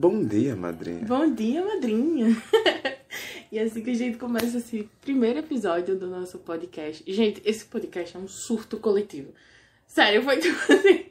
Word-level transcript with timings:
Bom 0.00 0.24
dia, 0.24 0.56
madrinha. 0.56 1.04
Bom 1.06 1.30
dia, 1.34 1.62
madrinha. 1.62 2.34
e 3.52 3.58
assim 3.58 3.82
que 3.82 3.90
a 3.90 3.94
gente 3.94 4.16
começa 4.16 4.56
esse 4.56 4.88
primeiro 5.02 5.40
episódio 5.40 5.94
do 5.94 6.06
nosso 6.06 6.38
podcast. 6.38 7.04
Gente, 7.06 7.42
esse 7.44 7.66
podcast 7.66 8.16
é 8.16 8.18
um 8.18 8.26
surto 8.26 8.78
coletivo. 8.78 9.34
Sério, 9.86 10.22
foi 10.22 10.38
tipo 10.38 10.56
assim, 10.72 11.04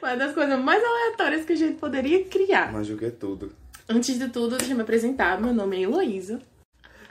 uma 0.00 0.14
das 0.14 0.32
coisas 0.34 0.56
mais 0.60 0.80
aleatórias 0.84 1.44
que 1.44 1.52
a 1.54 1.56
gente 1.56 1.78
poderia 1.80 2.24
criar. 2.26 2.72
Mas 2.72 2.88
o 2.88 2.96
que 2.96 3.06
é 3.06 3.10
tudo? 3.10 3.50
Antes 3.88 4.16
de 4.16 4.28
tudo, 4.28 4.56
deixa 4.56 4.72
eu 4.72 4.76
me 4.76 4.82
apresentar. 4.82 5.40
Meu 5.40 5.52
nome 5.52 5.78
é 5.78 5.80
Heloísa. 5.80 6.40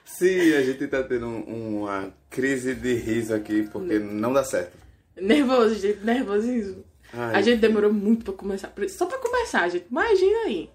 Sim, 0.06 0.54
a 0.54 0.62
gente 0.64 0.88
tá 0.88 1.04
tendo 1.04 1.26
um- 1.28 1.82
uma 1.82 2.14
crise 2.30 2.74
de 2.74 2.94
riso 2.94 3.36
aqui 3.36 3.68
porque 3.70 4.00
não 4.00 4.32
dá 4.32 4.46
certo. 4.46 4.78
Nervoso, 5.20 5.76
gente, 5.76 6.06
nervosismo. 6.06 6.86
Ai, 7.14 7.36
A 7.36 7.42
gente 7.42 7.60
demorou 7.60 7.92
muito 7.92 8.24
pra 8.24 8.34
começar. 8.34 8.72
Só 8.88 9.06
pra 9.08 9.18
começar, 9.18 9.68
gente. 9.68 9.86
Imagina 9.92 10.38
aí. 10.46 10.70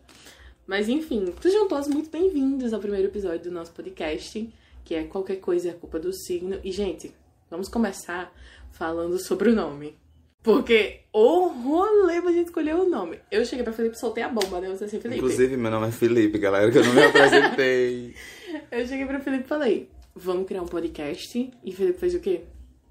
Mas 0.66 0.88
enfim, 0.88 1.32
sejam 1.40 1.68
todos 1.68 1.86
muito 1.86 2.10
bem-vindos 2.10 2.72
ao 2.72 2.80
primeiro 2.80 3.06
episódio 3.06 3.44
do 3.44 3.52
nosso 3.52 3.70
podcast, 3.70 4.52
que 4.84 4.96
é 4.96 5.04
Qualquer 5.04 5.36
Coisa 5.36 5.68
é 5.68 5.72
Culpa 5.72 6.00
do 6.00 6.12
Signo. 6.12 6.58
E, 6.64 6.72
gente, 6.72 7.14
vamos 7.48 7.68
começar 7.68 8.34
falando 8.72 9.16
sobre 9.16 9.50
o 9.50 9.54
nome. 9.54 9.96
Porque 10.42 11.02
o 11.12 11.46
rolê 11.46 12.20
pra 12.20 12.32
gente 12.32 12.46
escolher 12.46 12.74
o 12.74 12.88
nome. 12.88 13.20
Eu 13.30 13.44
cheguei 13.44 13.62
pra 13.62 13.72
Felipe, 13.72 13.96
soltei 13.96 14.24
a 14.24 14.28
bomba, 14.28 14.60
né? 14.60 14.66
Eu 14.66 14.72
disse 14.72 14.86
assim, 14.86 15.00
Felipe. 15.00 15.20
Inclusive, 15.20 15.56
meu 15.56 15.70
nome 15.70 15.86
é 15.86 15.92
Felipe, 15.92 16.36
galera, 16.36 16.68
que 16.70 16.78
eu 16.78 16.84
não 16.84 16.94
me 16.94 17.04
apresentei. 17.04 18.14
Eu 18.70 18.86
cheguei 18.86 19.06
pra 19.06 19.20
Felipe 19.20 19.44
e 19.44 19.48
falei, 19.48 19.90
vamos 20.14 20.46
criar 20.46 20.62
um 20.62 20.66
podcast? 20.66 21.52
E 21.62 21.72
Felipe 21.72 21.98
fez 21.98 22.14
o 22.14 22.20
quê? 22.20 22.42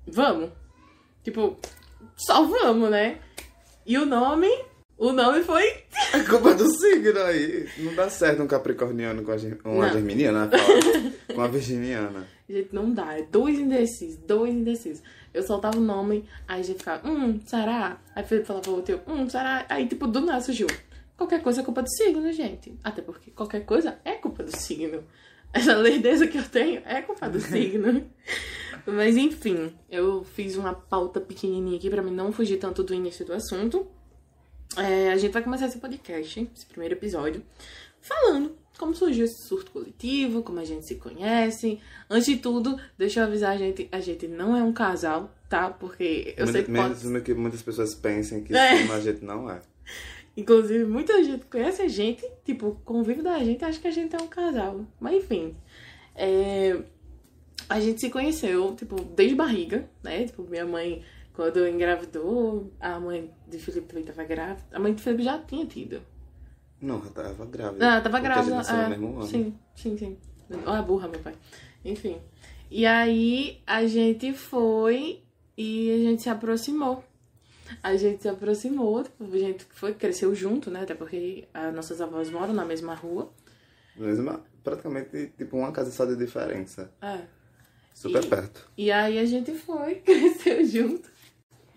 Vamos. 0.07 0.49
Tipo, 1.23 1.57
só 2.15 2.45
vamos, 2.45 2.89
né? 2.89 3.19
E 3.85 3.97
o 3.97 4.05
nome? 4.05 4.49
O 4.97 5.11
nome 5.11 5.43
foi. 5.43 5.63
É 6.13 6.23
culpa 6.27 6.53
do 6.53 6.69
signo 6.69 7.19
aí. 7.19 7.67
Não 7.79 7.93
dá 7.95 8.09
certo 8.09 8.41
um 8.41 8.47
capricorniano 8.47 9.23
com 9.23 9.31
a 9.31 9.35
uma 9.69 9.87
Não. 9.87 9.93
geminiana, 9.93 10.49
fala. 10.49 11.11
com 11.27 11.33
uma 11.33 11.47
virginiana. 11.49 12.25
Gente, 12.49 12.73
não 12.73 12.91
dá. 12.91 13.17
É 13.17 13.23
dois 13.23 13.59
indecisos, 13.59 14.15
dois 14.17 14.53
indecisos. 14.53 15.01
Eu 15.33 15.43
soltava 15.43 15.77
o 15.77 15.81
nome, 15.81 16.23
aí 16.47 16.61
a 16.61 16.63
gente 16.63 16.77
ficava, 16.77 17.05
hum, 17.09 17.41
será? 17.45 17.99
Aí 18.15 18.23
Felipe 18.23 18.47
falava 18.47 18.69
o 18.69 18.75
outro, 18.75 19.01
hum, 19.05 19.27
será? 19.29 19.65
Aí, 19.67 19.85
tipo, 19.85 20.07
do 20.07 20.21
nada 20.21 20.39
surgiu. 20.39 20.67
Qualquer 21.17 21.41
coisa 21.41 21.59
é 21.59 21.63
culpa 21.63 21.81
do 21.81 21.89
signo, 21.89 22.31
gente. 22.31 22.73
Até 22.81 23.01
porque 23.01 23.31
qualquer 23.31 23.65
coisa 23.65 23.97
é 24.05 24.13
culpa 24.13 24.43
do 24.43 24.55
signo. 24.55 25.03
Essa 25.51 25.75
lerdeza 25.75 26.27
que 26.27 26.37
eu 26.37 26.43
tenho 26.43 26.81
é 26.85 27.01
culpa 27.01 27.29
do 27.29 27.39
signo. 27.39 28.05
Mas 28.87 29.17
enfim, 29.17 29.73
eu 29.89 30.23
fiz 30.23 30.55
uma 30.55 30.73
pauta 30.73 31.19
pequenininha 31.19 31.77
aqui 31.77 31.89
pra 31.89 32.01
mim 32.01 32.11
não 32.11 32.31
fugir 32.31 32.57
tanto 32.57 32.83
do 32.83 32.93
início 32.93 33.25
do 33.25 33.33
assunto. 33.33 33.87
É, 34.77 35.11
a 35.11 35.17
gente 35.17 35.31
vai 35.31 35.41
começar 35.43 35.67
esse 35.67 35.77
podcast, 35.77 36.49
esse 36.55 36.65
primeiro 36.65 36.95
episódio, 36.95 37.43
falando 38.01 38.55
como 38.77 38.93
surgiu 38.93 39.23
esse 39.23 39.41
surto 39.41 39.71
coletivo, 39.71 40.43
como 40.43 40.59
a 40.59 40.65
gente 40.65 40.85
se 40.85 40.95
conhece. 40.95 41.79
Antes 42.09 42.25
de 42.27 42.37
tudo, 42.37 42.77
deixa 42.97 43.21
eu 43.21 43.23
avisar 43.25 43.53
a 43.53 43.57
gente, 43.57 43.87
a 43.91 43.99
gente 44.01 44.27
não 44.27 44.55
é 44.55 44.61
um 44.61 44.73
casal, 44.73 45.33
tá? 45.47 45.69
Porque 45.69 46.33
eu 46.35 46.45
sei 46.47 46.63
que 46.63 46.71
pode... 46.73 46.89
Mesmo 46.89 47.21
que 47.21 47.33
muitas 47.33 47.61
pessoas 47.61 47.95
pensem 47.95 48.43
que 48.43 48.53
É. 48.53 48.85
sim, 48.85 48.91
a 48.91 48.99
gente 48.99 49.23
não 49.23 49.49
é. 49.49 49.61
Inclusive, 50.35 50.83
muita 50.83 51.23
gente 51.23 51.45
conhece 51.45 51.81
a 51.81 51.87
gente, 51.87 52.29
tipo, 52.43 52.77
convive 52.83 53.21
da 53.21 53.39
gente, 53.39 53.63
acha 53.63 53.79
que 53.79 53.87
a 53.87 53.91
gente 53.91 54.13
é 54.13 54.21
um 54.21 54.27
casal. 54.27 54.85
Mas 54.99 55.15
enfim. 55.23 55.55
é, 56.13 56.77
A 57.69 57.79
gente 57.79 58.01
se 58.01 58.09
conheceu, 58.09 58.75
tipo, 58.75 59.01
desde 59.01 59.35
barriga, 59.35 59.89
né? 60.03 60.25
Tipo, 60.25 60.43
minha 60.43 60.65
mãe, 60.65 61.01
quando 61.35 61.67
engravidou, 61.67 62.71
a 62.79 62.99
mãe 62.99 63.31
de 63.47 63.57
Felipe 63.59 63.87
também 63.87 64.03
tava 64.03 64.23
grávida. 64.23 64.65
A 64.71 64.79
mãe 64.79 64.93
de 64.93 65.01
Felipe 65.01 65.23
já 65.23 65.37
tinha 65.39 65.65
tido. 65.65 66.01
Não, 66.81 66.95
eu 67.03 67.11
tava 67.11 67.45
grávida. 67.45 67.97
Ah, 67.97 68.01
tava 68.01 68.17
Porque 68.17 68.23
grávida. 68.27 68.39
A 68.39 68.43
gente 68.43 68.69
nasceu 68.69 68.75
é, 68.75 68.83
no 68.83 68.89
mesmo 68.89 69.17
ano. 69.17 69.27
Sim, 69.27 69.59
sim, 69.75 69.97
sim. 69.97 70.17
Olha 70.65 70.79
a 70.79 70.81
burra, 70.81 71.07
meu 71.07 71.19
pai. 71.19 71.33
Enfim. 71.83 72.19
E 72.69 72.85
aí 72.85 73.61
a 73.65 73.85
gente 73.85 74.33
foi 74.33 75.23
e 75.57 75.91
a 75.91 75.97
gente 75.97 76.23
se 76.23 76.29
aproximou. 76.29 77.03
A 77.81 77.95
gente 77.97 78.21
se 78.21 78.29
aproximou, 78.29 79.03
a 79.19 79.37
gente 79.37 79.65
foi, 79.71 79.93
cresceu 79.93 80.33
junto, 80.35 80.69
né? 80.69 80.81
Até 80.83 80.93
porque 80.93 81.47
as 81.53 81.73
nossas 81.73 81.99
avós 81.99 82.29
moram 82.29 82.53
na 82.53 82.63
mesma 82.63 82.93
rua. 82.93 83.33
Mesma, 83.95 84.43
praticamente, 84.63 85.31
tipo, 85.37 85.57
uma 85.57 85.71
casa 85.71 85.91
só 85.91 86.05
de 86.05 86.15
diferença. 86.15 86.91
É. 87.01 87.21
Super 87.93 88.23
E- 88.23 88.27
perto. 88.27 88.69
E 88.77 88.91
aí 88.91 89.17
a 89.17 89.25
gente 89.25 89.53
foi, 89.53 89.95
cresceu 90.05 90.63
junto. 90.65 91.09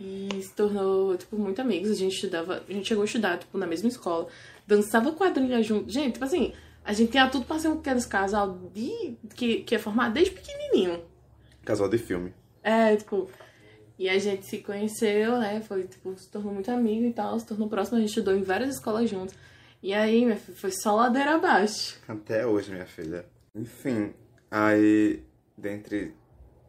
E 0.01 0.29
se 0.43 0.55
tornou, 0.55 1.17
tipo, 1.17 1.37
muito 1.37 1.61
amigos. 1.61 1.91
A 1.91 1.95
gente 1.95 2.15
estudava, 2.15 2.63
a 2.69 2.73
gente 2.73 2.87
chegou 2.87 3.03
a 3.03 3.05
estudar, 3.05 3.39
tipo, 3.39 3.59
na 3.59 3.67
mesma 3.67 3.89
escola. 3.89 4.29
Dançava 4.67 5.13
quadrilha 5.13 5.63
junto. 5.63 5.91
Gente, 5.91 6.15
tipo 6.15 6.25
assim, 6.25 6.53
a 6.85 6.93
gente 6.93 7.11
tinha 7.11 7.29
tudo 7.29 7.45
pra 7.45 7.59
ser 7.59 7.69
um 7.69 7.83
casal 7.83 8.59
de, 8.73 9.17
que, 9.35 9.63
que 9.63 9.75
é 9.75 9.79
formado 9.79 10.15
desde 10.15 10.33
pequenininho. 10.33 11.03
Casal 11.65 11.89
de 11.89 11.99
filme. 11.99 12.33
É, 12.63 12.97
tipo... 12.97 13.29
E 13.99 14.09
a 14.09 14.17
gente 14.17 14.47
se 14.47 14.59
conheceu, 14.59 15.39
né? 15.39 15.61
Foi, 15.61 15.83
tipo, 15.83 16.17
se 16.17 16.31
tornou 16.31 16.55
muito 16.55 16.71
amigo 16.71 17.05
e 17.05 17.13
tal. 17.13 17.39
Se 17.41 17.47
tornou 17.47 17.69
próximo. 17.69 17.97
A 17.97 18.01
gente 18.01 18.11
estudou 18.11 18.37
em 18.37 18.45
várias 18.45 18.77
escolas 18.77 19.11
juntos. 19.11 19.35
E 19.83 19.93
aí, 19.93 20.25
minha 20.25 20.37
filha, 20.37 20.57
foi 20.57 20.71
só 20.71 20.95
ladeira 20.95 21.35
abaixo. 21.35 21.99
Até 22.07 22.47
hoje, 22.47 22.71
minha 22.71 22.87
filha. 22.87 23.27
Enfim, 23.53 24.15
aí, 24.49 25.25
dentre 25.57 26.15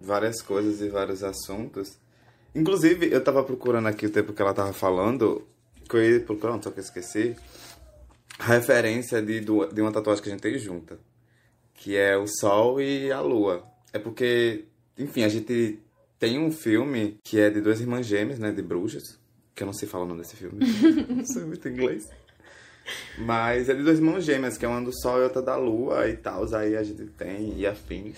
várias 0.02 0.42
coisas 0.42 0.82
e 0.82 0.90
vários 0.90 1.24
assuntos. 1.24 2.00
Inclusive, 2.54 3.12
eu 3.12 3.24
tava 3.24 3.44
procurando 3.44 3.88
aqui 3.88 4.06
o 4.06 4.10
tempo 4.10 4.34
que 4.34 4.42
ela 4.42 4.54
tava 4.54 4.74
falando, 4.74 5.48
que 5.88 5.96
eu 5.96 6.04
ia 6.04 6.20
procurando, 6.20 6.64
só 6.64 6.72
que 6.72 6.80
eu 6.80 6.84
esqueci. 6.84 7.36
A 8.38 8.54
referência 8.54 9.22
de, 9.22 9.42
de 9.42 9.82
uma 9.82 9.92
tatuagem 9.92 10.24
que 10.24 10.30
a 10.30 10.32
gente 10.32 10.42
tem 10.42 10.58
junta. 10.58 10.98
Que 11.74 11.96
é 11.96 12.18
o 12.18 12.26
Sol 12.28 12.82
e 12.82 13.12
a 13.12 13.22
Lua. 13.22 13.66
É 13.94 14.00
porque, 14.00 14.66
enfim, 14.98 15.24
a 15.24 15.30
gente 15.30 15.80
tem 16.18 16.40
um 16.40 16.52
filme 16.52 17.18
que 17.24 17.40
é 17.40 17.50
de 17.50 17.62
duas 17.62 17.80
irmãs 17.80 18.06
gêmeas, 18.06 18.40
né? 18.40 18.52
De 18.52 18.62
bruxas. 18.62 19.20
Que 19.56 19.64
eu 19.64 19.66
não 19.66 19.74
sei 19.74 19.88
falar 19.88 20.06
o 20.06 20.08
nome 20.08 20.22
desse 20.22 20.36
filme. 20.36 20.60
não 21.10 21.26
sei 21.26 21.44
muito 21.44 21.68
inglês. 21.68 22.08
Mas 23.18 23.70
é 23.70 23.74
de 23.74 23.84
duas 23.84 23.98
irmãos 23.98 24.24
gêmeas, 24.24 24.58
que 24.58 24.66
é 24.66 24.68
uma 24.68 24.82
do 24.82 24.92
Sol 25.02 25.20
e 25.20 25.24
outra 25.24 25.42
da 25.42 25.56
Lua 25.56 26.08
e 26.08 26.18
tal. 26.18 26.44
Aí 26.56 26.76
a 26.76 26.84
gente 26.84 27.06
tem 27.06 27.58
e 27.58 27.66
afins. 27.66 28.18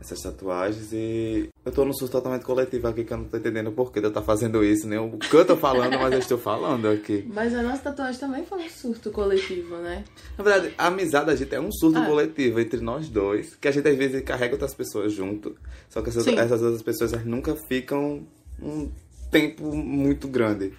Essas 0.00 0.20
tatuagens 0.20 0.92
e 0.92 1.51
eu 1.64 1.70
tô 1.70 1.84
num 1.84 1.92
surto 1.92 2.12
totalmente 2.12 2.44
coletivo 2.44 2.88
aqui 2.88 3.04
que 3.04 3.12
eu 3.12 3.18
não 3.18 3.24
tô 3.26 3.36
entendendo 3.36 3.68
o 3.68 3.72
porquê 3.72 4.00
de 4.00 4.06
eu 4.06 4.08
estar 4.08 4.22
fazendo 4.22 4.64
isso, 4.64 4.88
nem 4.88 4.98
o 4.98 5.16
que 5.18 5.32
eu 5.34 5.44
tô 5.44 5.56
falando, 5.56 5.96
mas 5.98 6.12
eu 6.12 6.18
estou 6.18 6.36
falando 6.38 6.88
aqui. 6.88 7.24
Mas 7.32 7.54
a 7.54 7.62
nossa 7.62 7.82
tatuagem 7.82 8.18
também 8.18 8.44
foi 8.44 8.64
um 8.64 8.68
surto 8.68 9.10
coletivo, 9.10 9.76
né? 9.76 10.04
Na 10.36 10.42
verdade, 10.42 10.74
a 10.76 10.86
amizade 10.88 11.26
da 11.26 11.36
gente 11.36 11.54
é 11.54 11.60
um 11.60 11.70
surto 11.70 11.98
Ah. 11.98 12.06
coletivo 12.06 12.58
entre 12.60 12.80
nós 12.80 13.08
dois, 13.08 13.54
que 13.54 13.68
a 13.68 13.70
gente 13.70 13.88
às 13.88 13.96
vezes 13.96 14.22
carrega 14.22 14.54
outras 14.54 14.74
pessoas 14.74 15.12
junto. 15.12 15.56
Só 15.88 16.02
que 16.02 16.08
essas, 16.08 16.24
Sim. 16.24 16.36
essas 16.36 16.60
outras 16.62 16.82
pessoas 16.82 17.12
nunca 17.24 17.54
ficam 17.54 18.26
um 18.60 18.90
tempo 19.30 19.72
muito 19.74 20.26
grande. 20.28 20.72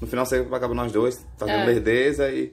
No 0.00 0.06
final 0.06 0.24
sempre 0.26 0.54
acaba 0.54 0.74
nós 0.74 0.92
dois 0.92 1.24
fazendo 1.38 1.62
É. 1.62 1.66
lerdeza 1.66 2.30
e, 2.30 2.52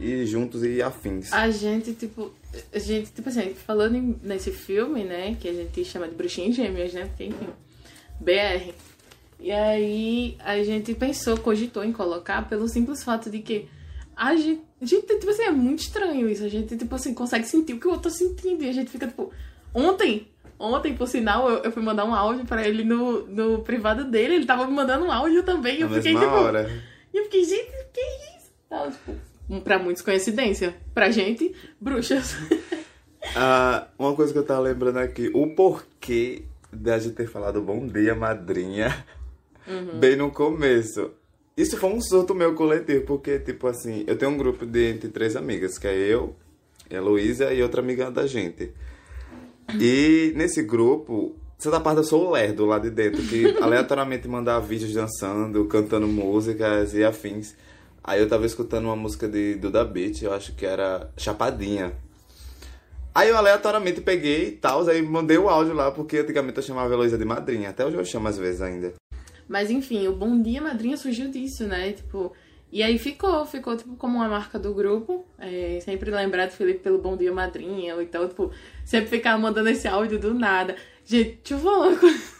e 0.00 0.24
juntos 0.26 0.62
e 0.62 0.80
afins. 0.82 1.32
A 1.32 1.50
gente, 1.50 1.92
tipo, 1.94 2.32
a 2.72 2.78
gente, 2.78 3.10
tipo 3.12 3.28
assim, 3.28 3.54
falando 3.54 3.96
em- 3.96 4.18
nesse 4.22 4.50
filme, 4.50 5.04
né, 5.04 5.36
que 5.40 5.48
a 5.48 5.52
gente 5.52 5.84
chama 5.84 6.08
de 6.08 6.14
Bruxinhas 6.14 6.54
Gêmeas, 6.56 6.92
né, 6.92 7.04
porque, 7.06 7.24
enfim, 7.24 7.48
BR. 8.20 8.72
E 9.40 9.52
aí 9.52 10.36
a 10.40 10.62
gente 10.64 10.94
pensou, 10.94 11.36
cogitou 11.38 11.84
em 11.84 11.92
colocar 11.92 12.48
pelo 12.48 12.66
simples 12.68 13.04
fato 13.04 13.30
de 13.30 13.38
que 13.40 13.68
a 14.16 14.34
gente, 14.34 14.62
a 14.82 14.84
gente, 14.84 15.06
tipo 15.06 15.30
assim, 15.30 15.42
é 15.42 15.50
muito 15.52 15.80
estranho 15.80 16.28
isso. 16.28 16.42
A 16.44 16.48
gente, 16.48 16.76
tipo 16.76 16.92
assim, 16.94 17.14
consegue 17.14 17.46
sentir 17.46 17.74
o 17.74 17.78
que 17.80 17.86
o 17.86 17.90
outro 17.92 18.10
tá 18.10 18.16
sentindo. 18.16 18.64
E 18.64 18.68
a 18.68 18.72
gente 18.72 18.90
fica, 18.90 19.06
tipo, 19.06 19.32
ontem, 19.72 20.26
ontem, 20.58 20.92
por 20.96 21.06
sinal, 21.06 21.48
eu, 21.48 21.58
eu 21.62 21.70
fui 21.70 21.82
mandar 21.84 22.04
um 22.04 22.12
áudio 22.12 22.44
pra 22.44 22.66
ele 22.66 22.82
no, 22.82 23.24
no 23.28 23.62
privado 23.62 24.04
dele, 24.04 24.34
ele 24.34 24.46
tava 24.46 24.66
me 24.66 24.72
mandando 24.72 25.04
um 25.04 25.12
áudio 25.12 25.44
também. 25.44 25.78
Na 25.78 25.86
eu 25.86 25.90
fiquei, 26.02 26.14
tipo, 26.14 26.34
hora. 26.34 26.68
e 27.14 27.16
eu 27.18 27.24
fiquei, 27.24 27.44
gente, 27.44 27.70
que 27.94 28.00
isso? 28.00 28.50
Tal, 28.68 28.90
tipo, 28.90 29.12
pra 29.64 29.78
muitos 29.78 30.02
coincidência. 30.02 30.74
Pra 30.94 31.10
gente, 31.10 31.54
bruxas. 31.80 32.36
Ah, 33.34 33.88
uma 33.98 34.14
coisa 34.14 34.32
que 34.32 34.38
eu 34.38 34.44
tava 34.44 34.60
lembrando 34.60 34.98
aqui, 34.98 35.30
o 35.34 35.48
porquê 35.48 36.44
da 36.72 36.98
gente 36.98 37.14
ter 37.14 37.26
falado 37.26 37.60
bom 37.60 37.86
dia, 37.86 38.14
madrinha, 38.14 39.04
bem 39.98 40.16
no 40.16 40.30
começo. 40.30 41.10
Isso 41.56 41.76
foi 41.76 41.90
um 41.90 42.00
surto 42.00 42.34
meu 42.34 42.54
coletivo, 42.54 43.04
porque, 43.04 43.38
tipo 43.38 43.66
assim, 43.66 44.04
eu 44.06 44.16
tenho 44.16 44.30
um 44.30 44.38
grupo 44.38 44.64
de 44.64 44.90
entre 44.90 45.08
três 45.08 45.34
amigas, 45.34 45.76
que 45.76 45.88
é 45.88 45.94
eu, 45.94 46.36
a 46.90 47.00
Luísa 47.00 47.52
e 47.52 47.62
outra 47.62 47.80
amiga 47.80 48.10
da 48.10 48.26
gente. 48.26 48.72
E 49.78 50.32
nesse 50.36 50.62
grupo, 50.62 51.34
certa 51.58 51.80
parte 51.80 51.98
eu 51.98 52.04
sou 52.04 52.28
o 52.28 52.30
lerdo 52.30 52.64
lá 52.64 52.78
de 52.78 52.90
dentro, 52.90 53.22
que 53.22 53.44
aleatoriamente 53.60 54.28
mandava 54.28 54.64
vídeos 54.64 54.94
dançando, 54.94 55.64
cantando 55.66 56.06
músicas 56.06 56.94
e 56.94 57.04
afins. 57.04 57.54
Aí 58.08 58.20
eu 58.20 58.26
tava 58.26 58.46
escutando 58.46 58.86
uma 58.86 58.96
música 58.96 59.28
de 59.28 59.56
Duda 59.56 59.84
Beat, 59.84 60.22
eu 60.22 60.32
acho 60.32 60.54
que 60.54 60.64
era 60.64 61.10
Chapadinha. 61.14 61.92
Aí 63.14 63.28
eu 63.28 63.36
aleatoriamente 63.36 64.00
peguei 64.00 64.48
e 64.48 64.52
tal, 64.52 64.88
aí 64.88 65.02
mandei 65.02 65.36
o 65.36 65.46
áudio 65.46 65.74
lá, 65.74 65.90
porque 65.90 66.16
antigamente 66.16 66.56
eu 66.56 66.62
chamava 66.62 66.90
Heloísa 66.90 67.18
de 67.18 67.26
madrinha. 67.26 67.68
Até 67.68 67.84
hoje 67.84 67.98
eu 67.98 68.04
chamo 68.06 68.26
às 68.26 68.38
vezes 68.38 68.62
ainda. 68.62 68.94
Mas 69.46 69.70
enfim, 69.70 70.08
o 70.08 70.12
Bom 70.14 70.40
Dia 70.40 70.62
Madrinha 70.62 70.96
surgiu 70.96 71.30
disso, 71.30 71.64
né? 71.64 71.92
Tipo, 71.92 72.32
E 72.72 72.82
aí 72.82 72.98
ficou, 72.98 73.44
ficou 73.44 73.76
tipo 73.76 73.94
como 73.96 74.16
uma 74.16 74.28
marca 74.28 74.58
do 74.58 74.72
grupo. 74.72 75.26
É, 75.38 75.78
sempre 75.82 76.10
lembrar 76.10 76.46
do 76.46 76.52
Felipe 76.52 76.80
pelo 76.80 77.02
Bom 77.02 77.14
Dia 77.14 77.30
Madrinha, 77.30 77.94
ou 77.94 78.00
então, 78.00 78.26
tipo, 78.26 78.50
sempre 78.86 79.10
ficar 79.10 79.36
mandando 79.36 79.68
esse 79.68 79.86
áudio 79.86 80.18
do 80.18 80.32
nada. 80.32 80.76
Gente, 81.04 81.40
deixa 81.44 81.54
eu 81.54 81.58
falar 81.58 81.88
uma 81.88 81.98
coisa. 81.98 82.37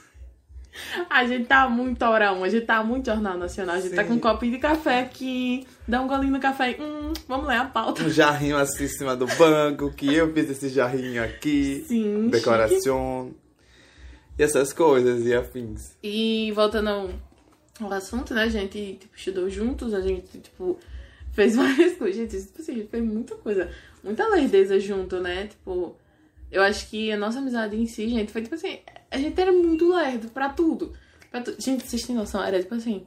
A 1.08 1.26
gente 1.26 1.46
tá 1.46 1.68
muito 1.68 2.04
orão, 2.04 2.44
a 2.44 2.48
gente 2.48 2.66
tá 2.66 2.82
muito 2.82 3.06
Jornal 3.06 3.38
Nacional, 3.38 3.76
a 3.76 3.80
gente 3.80 3.94
tá 3.94 4.02
Sim. 4.02 4.08
com 4.08 4.14
um 4.14 4.20
copinho 4.20 4.52
de 4.52 4.58
café 4.58 5.00
aqui, 5.00 5.66
dá 5.86 6.00
um 6.00 6.06
golinho 6.06 6.32
no 6.32 6.40
café 6.40 6.72
e, 6.72 6.82
hum, 6.82 7.12
vamos 7.26 7.46
ler 7.46 7.56
a 7.56 7.64
pauta. 7.64 8.02
Um 8.02 8.10
jarrinho 8.10 8.56
assim 8.56 8.84
em 8.84 8.88
cima 8.88 9.16
do 9.16 9.26
banco, 9.26 9.90
que 9.92 10.12
eu 10.14 10.32
fiz 10.32 10.50
esse 10.50 10.68
jarrinho 10.68 11.22
aqui. 11.22 11.84
Sim, 11.86 12.24
chique. 12.24 12.30
Decoração. 12.30 13.34
E 14.38 14.42
essas 14.42 14.72
coisas 14.72 15.26
e 15.26 15.34
afins. 15.34 15.96
E 16.02 16.52
voltando 16.52 16.88
ao, 16.88 17.10
ao 17.80 17.92
assunto, 17.92 18.32
né, 18.34 18.44
a 18.44 18.48
gente 18.48 18.98
tipo, 19.00 19.16
estudou 19.16 19.50
juntos, 19.50 19.92
a 19.92 20.00
gente, 20.00 20.38
tipo, 20.38 20.78
fez 21.32 21.56
várias 21.56 21.96
coisas. 21.96 22.16
Gente, 22.16 22.46
tipo 22.46 22.60
assim, 22.60 22.72
a 22.72 22.74
gente 22.76 22.88
fez 22.88 23.04
muita 23.04 23.34
coisa, 23.36 23.70
muita 24.02 24.28
lerdeza 24.28 24.78
junto, 24.78 25.18
né? 25.20 25.46
Tipo, 25.46 25.96
eu 26.50 26.62
acho 26.62 26.88
que 26.88 27.12
a 27.12 27.16
nossa 27.16 27.38
amizade 27.38 27.76
em 27.76 27.86
si, 27.86 28.08
gente, 28.08 28.32
foi 28.32 28.42
tipo 28.42 28.54
assim, 28.54 28.78
a 29.10 29.18
gente 29.18 29.40
era 29.40 29.52
muito 29.52 29.92
lerdo 29.94 30.28
pra 30.28 30.48
tudo. 30.48 30.92
Pra 31.30 31.40
tu... 31.40 31.54
Gente, 31.58 31.86
vocês 31.86 32.02
têm 32.02 32.16
noção? 32.16 32.42
Era 32.42 32.60
tipo 32.60 32.74
assim, 32.74 33.06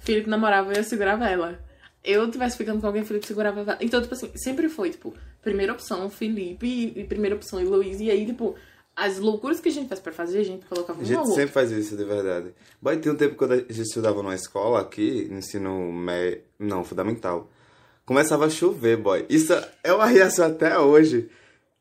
Felipe 0.00 0.28
namorava 0.28 0.72
e 0.72 0.78
eu 0.78 0.84
segurava 0.84 1.28
ela. 1.28 1.58
Eu 2.04 2.30
tivesse 2.30 2.56
ficando 2.56 2.80
com 2.80 2.86
alguém, 2.86 3.04
Felipe 3.04 3.26
segurava 3.26 3.60
ela. 3.60 3.78
Então, 3.80 4.00
tipo 4.00 4.14
assim, 4.14 4.30
sempre 4.36 4.68
foi, 4.68 4.90
tipo, 4.90 5.12
primeira 5.42 5.72
opção, 5.72 6.08
Felipe, 6.08 6.66
e, 6.66 7.00
e 7.00 7.04
primeira 7.04 7.34
opção, 7.34 7.60
Heloísa. 7.60 8.04
E 8.04 8.10
aí, 8.10 8.24
tipo, 8.24 8.54
as 8.94 9.18
loucuras 9.18 9.60
que 9.60 9.68
a 9.68 9.72
gente 9.72 9.88
faz 9.88 10.00
pra 10.00 10.12
fazer, 10.12 10.38
a 10.38 10.44
gente 10.44 10.64
colocava 10.66 10.98
A 10.98 11.02
uma 11.02 11.04
gente 11.04 11.16
ao 11.16 11.22
outro. 11.22 11.34
sempre 11.34 11.52
faz 11.52 11.72
isso, 11.72 11.96
de 11.96 12.04
verdade. 12.04 12.54
Boy, 12.80 12.96
tem 12.98 13.10
um 13.10 13.16
tempo 13.16 13.34
quando 13.34 13.52
a 13.52 13.56
gente 13.56 13.80
estudava 13.82 14.22
numa 14.22 14.34
escola 14.34 14.80
aqui, 14.80 15.28
ensino 15.30 15.92
me... 15.92 16.40
não, 16.58 16.84
fundamental. 16.84 17.50
Começava 18.04 18.46
a 18.46 18.50
chover, 18.50 18.96
boy. 18.96 19.26
Isso 19.28 19.52
é 19.82 19.92
uma 19.92 20.06
reação 20.06 20.46
até 20.46 20.78
hoje. 20.78 21.28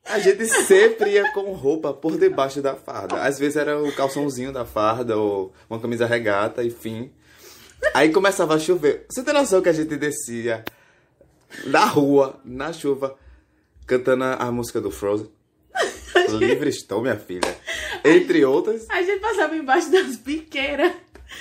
A 0.05 0.19
gente 0.19 0.45
sempre 0.45 1.11
ia 1.11 1.31
com 1.33 1.51
roupa 1.53 1.91
por 1.91 2.17
debaixo 2.17 2.61
da 2.61 2.75
farda. 2.75 3.21
Às 3.23 3.39
vezes 3.39 3.57
era 3.57 3.81
o 3.81 3.91
calçãozinho 3.91 4.51
da 4.51 4.63
farda 4.63 5.17
ou 5.17 5.51
uma 5.69 5.79
camisa 5.79 6.05
regata, 6.05 6.63
enfim. 6.63 7.11
Aí 7.93 8.11
começava 8.11 8.55
a 8.55 8.59
chover. 8.59 9.05
Você 9.09 9.23
tem 9.23 9.33
noção 9.33 9.61
que 9.61 9.69
a 9.69 9.73
gente 9.73 9.95
descia 9.97 10.63
na 11.65 11.85
rua, 11.85 12.39
na 12.45 12.71
chuva, 12.71 13.17
cantando 13.87 14.23
a 14.23 14.51
música 14.51 14.79
do 14.79 14.91
Frozen? 14.91 15.29
Livre 16.29 16.69
estou, 16.69 17.01
minha 17.01 17.17
filha. 17.17 17.55
Entre 18.03 18.45
outras. 18.45 18.85
A 18.89 19.01
gente 19.01 19.19
passava 19.19 19.55
embaixo 19.55 19.91
das 19.91 20.15
biqueiras. 20.17 20.91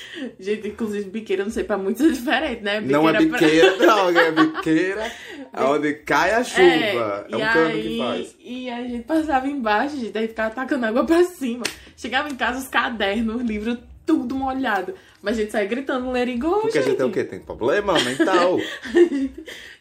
Gente, 0.38 0.69
inclusive, 0.69 1.08
biqueira, 1.11 1.44
não 1.44 1.50
sei, 1.50 1.64
pra 1.64 1.76
muitos 1.79 2.05
é 2.05 2.08
diferente, 2.11 2.62
né? 2.62 2.81
Não 2.81 3.08
é 3.08 3.12
pra- 3.12 3.20
biqueira, 3.20 3.76
droga, 3.79 4.20
é 4.20 4.32
biqueira. 4.32 5.12
Onde 5.56 5.94
cai 5.94 6.32
a 6.32 6.43
chuva. 6.44 6.62
É, 6.62 7.26
e 7.29 7.37
um 7.37 7.41
cano 7.41 7.67
aí, 7.67 7.82
que 7.82 7.99
faz. 7.99 8.37
E 8.41 8.70
a 8.70 8.82
gente 8.82 9.05
passava 9.05 9.46
embaixo, 9.49 9.96
gente, 9.96 10.17
aí 10.19 10.29
ficava 10.29 10.55
tacando 10.55 10.87
água 10.87 11.05
pra 11.05 11.23
cima. 11.25 11.64
Chegava 11.96 12.29
em 12.29 12.35
casa, 12.35 12.58
os 12.61 12.69
cadernos, 12.69 13.37
os 13.37 13.43
livros, 13.43 13.79
tudo 14.05 14.35
molhado. 14.35 14.94
Mas 15.23 15.38
a 15.38 15.41
gente 15.43 15.52
saia 15.52 15.67
gritando 15.67 16.11
let 16.11 16.37
go, 16.38 16.61
Porque 16.61 16.79
a 16.79 16.82
gente 16.82 17.00
é 17.00 17.05
o 17.05 17.11
quê? 17.11 17.25
Tem 17.25 17.41
problema 17.41 17.94
mental? 18.00 18.58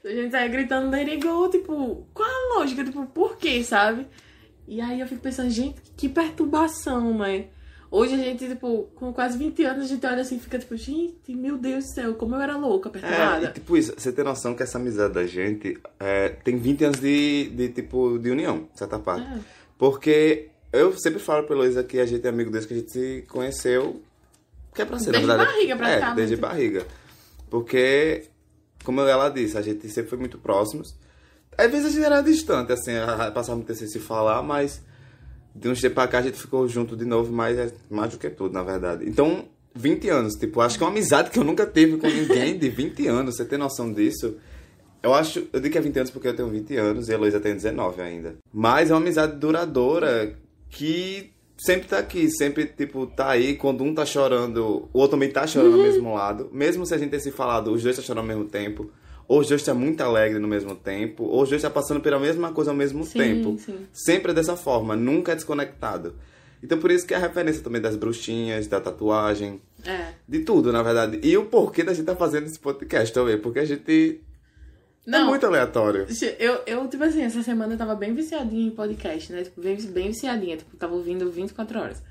A 0.05 0.09
gente 0.09 0.31
saia 0.31 0.47
gritando 0.49 0.89
let 0.89 1.21
go, 1.21 1.49
tipo, 1.49 2.05
qual 2.13 2.29
a 2.29 2.59
lógica? 2.59 2.83
Tipo, 2.83 3.05
por 3.05 3.37
quê, 3.37 3.63
sabe? 3.63 4.05
E 4.67 4.79
aí 4.81 4.99
eu 4.99 5.07
fico 5.07 5.21
pensando, 5.21 5.49
gente, 5.49 5.81
que 5.97 6.07
perturbação, 6.09 7.17
né? 7.17 7.45
Hoje 7.95 8.15
a 8.15 8.17
gente, 8.17 8.47
tipo, 8.47 8.89
com 8.95 9.13
quase 9.13 9.37
20 9.37 9.63
anos, 9.65 9.85
a 9.85 9.87
gente 9.87 10.03
olha 10.03 10.21
assim 10.23 10.37
e 10.37 10.39
fica 10.39 10.57
tipo, 10.57 10.75
gente, 10.75 11.35
meu 11.35 11.59
Deus 11.59 11.85
do 11.85 11.93
céu, 11.93 12.15
como 12.15 12.33
eu 12.33 12.41
era 12.41 12.57
louca, 12.57 12.89
É, 12.89 12.91
perturbada. 12.91 13.45
e 13.45 13.51
tipo 13.53 13.77
isso, 13.77 13.93
você 13.95 14.11
tem 14.11 14.25
noção 14.25 14.55
que 14.55 14.63
essa 14.63 14.79
amizade 14.79 15.13
da 15.13 15.27
gente 15.27 15.77
é, 15.99 16.29
tem 16.29 16.57
20 16.57 16.85
anos 16.85 16.99
de, 16.99 17.49
de 17.49 17.69
tipo, 17.69 18.17
de 18.17 18.31
união, 18.31 18.67
certa 18.73 18.97
parte. 18.97 19.27
É. 19.31 19.37
Porque 19.77 20.47
eu 20.71 20.97
sempre 20.97 21.19
falo 21.19 21.43
pra 21.45 21.55
Heloísa 21.55 21.83
que 21.83 21.99
a 21.99 22.05
gente 22.07 22.25
é 22.25 22.29
amigo 22.29 22.49
desde 22.49 22.67
que 22.67 22.73
a 22.73 22.77
gente 22.77 22.91
se 22.91 23.25
conheceu. 23.29 24.01
Que 24.73 24.81
é 24.81 24.85
pra 24.85 24.97
ser, 24.97 25.11
Desde 25.11 25.27
na 25.27 25.35
verdade. 25.37 25.55
barriga, 25.55 25.73
É, 25.73 25.77
praticamente. 25.77 26.15
desde 26.15 26.35
barriga. 26.35 26.87
Porque, 27.47 28.23
como 28.83 29.01
ela 29.01 29.29
disse, 29.29 29.55
a 29.55 29.61
gente 29.61 29.87
sempre 29.89 30.09
foi 30.09 30.17
muito 30.17 30.39
próximos. 30.39 30.95
Às 31.55 31.69
vezes 31.69 31.85
a 31.85 31.89
gente 31.91 32.03
era 32.05 32.21
distante, 32.21 32.71
assim, 32.73 32.93
passava 33.35 33.55
muito 33.55 33.67
tempo 33.67 33.77
sem 33.77 33.87
se 33.87 33.99
falar, 33.99 34.41
mas 34.41 34.81
de 35.55 35.69
uns 35.69 35.79
tempos 35.79 35.95
pra 35.95 36.07
cá 36.07 36.19
a 36.19 36.21
gente 36.21 36.39
ficou 36.39 36.67
junto 36.67 36.95
de 36.95 37.05
novo, 37.05 37.31
mas 37.31 37.57
é 37.57 37.71
mais 37.89 38.11
do 38.11 38.17
que 38.17 38.29
tudo, 38.29 38.53
na 38.53 38.63
verdade. 38.63 39.07
Então, 39.07 39.45
20 39.75 40.09
anos, 40.09 40.33
tipo, 40.33 40.61
acho 40.61 40.77
que 40.77 40.83
é 40.83 40.87
uma 40.87 40.91
amizade 40.91 41.29
que 41.29 41.39
eu 41.39 41.43
nunca 41.43 41.65
tive 41.65 41.97
com 41.97 42.07
ninguém 42.07 42.57
de 42.57 42.69
20 42.69 43.07
anos, 43.07 43.35
você 43.35 43.45
tem 43.45 43.57
noção 43.57 43.91
disso? 43.91 44.35
Eu 45.01 45.13
acho, 45.13 45.47
eu 45.51 45.59
digo 45.59 45.71
que 45.71 45.77
é 45.77 45.81
20 45.81 45.97
anos 45.97 46.11
porque 46.11 46.27
eu 46.27 46.35
tenho 46.35 46.49
20 46.49 46.77
anos 46.77 47.09
e 47.09 47.11
a 47.11 47.15
Heloísa 47.15 47.39
tem 47.39 47.53
19 47.53 48.01
ainda. 48.01 48.35
Mas 48.53 48.89
é 48.89 48.93
uma 48.93 49.01
amizade 49.01 49.35
duradoura 49.35 50.35
que 50.69 51.33
sempre 51.57 51.87
tá 51.87 51.97
aqui, 51.97 52.29
sempre, 52.29 52.65
tipo, 52.65 53.05
tá 53.07 53.29
aí. 53.29 53.55
Quando 53.55 53.83
um 53.83 53.93
tá 53.93 54.05
chorando, 54.05 54.89
o 54.93 54.99
outro 54.99 55.17
também 55.17 55.29
tá 55.29 55.45
chorando 55.45 55.73
ao 55.73 55.83
mesmo 55.83 56.13
lado. 56.13 56.49
Mesmo 56.53 56.85
se 56.85 56.93
a 56.93 56.97
gente 56.97 57.09
ter 57.09 57.19
se 57.19 57.31
falado, 57.31 57.71
os 57.71 57.83
dois 57.83 57.95
tá 57.95 58.01
chorando 58.01 58.21
ao 58.21 58.27
mesmo 58.27 58.45
tempo. 58.45 58.89
Ou 59.27 59.39
os 59.39 59.47
dois 59.47 59.63
tá 59.63 59.73
muito 59.73 60.01
alegre 60.01 60.39
no 60.39 60.47
mesmo 60.47 60.75
tempo. 60.75 61.23
Ou 61.23 61.43
os 61.43 61.49
dois 61.49 61.61
tá 61.61 61.69
passando 61.69 62.01
pela 62.01 62.19
mesma 62.19 62.51
coisa 62.51 62.71
ao 62.71 62.77
mesmo 62.77 63.03
Sim, 63.05 63.19
tempo. 63.19 63.57
sim. 63.57 63.87
Sempre 63.91 64.31
é 64.31 64.35
dessa 64.35 64.55
forma, 64.55 64.95
nunca 64.95 65.31
é 65.31 65.35
desconectado. 65.35 66.15
Então 66.61 66.77
por 66.77 66.91
isso 66.91 67.05
que 67.05 67.13
é 67.13 67.17
a 67.17 67.19
referência 67.19 67.61
também 67.61 67.81
das 67.81 67.95
bruxinhas, 67.95 68.67
da 68.67 68.79
tatuagem, 68.79 69.59
É. 69.85 70.13
de 70.27 70.39
tudo, 70.39 70.71
na 70.71 70.81
verdade. 70.81 71.19
E 71.21 71.35
o 71.37 71.45
porquê 71.45 71.83
da 71.83 71.93
gente 71.93 72.05
tá 72.05 72.15
fazendo 72.15 72.45
esse 72.45 72.57
podcast 72.59 73.13
também, 73.13 73.37
porque 73.37 73.59
a 73.59 73.65
gente 73.65 74.21
é 75.05 75.09
Não, 75.09 75.27
muito 75.27 75.45
aleatório. 75.45 76.05
Eu, 76.39 76.61
eu, 76.65 76.87
tipo 76.87 77.03
assim, 77.03 77.21
essa 77.21 77.43
semana 77.43 77.73
eu 77.73 77.77
tava 77.77 77.95
bem 77.95 78.13
viciadinha 78.13 78.67
em 78.67 78.71
podcast, 78.71 79.33
né? 79.33 79.43
Tipo, 79.43 79.59
bem, 79.61 79.75
bem 79.87 80.07
viciadinha. 80.09 80.55
Tipo, 80.55 80.77
tava 80.77 80.93
ouvindo 80.95 81.29
24 81.29 81.79
horas. 81.79 82.01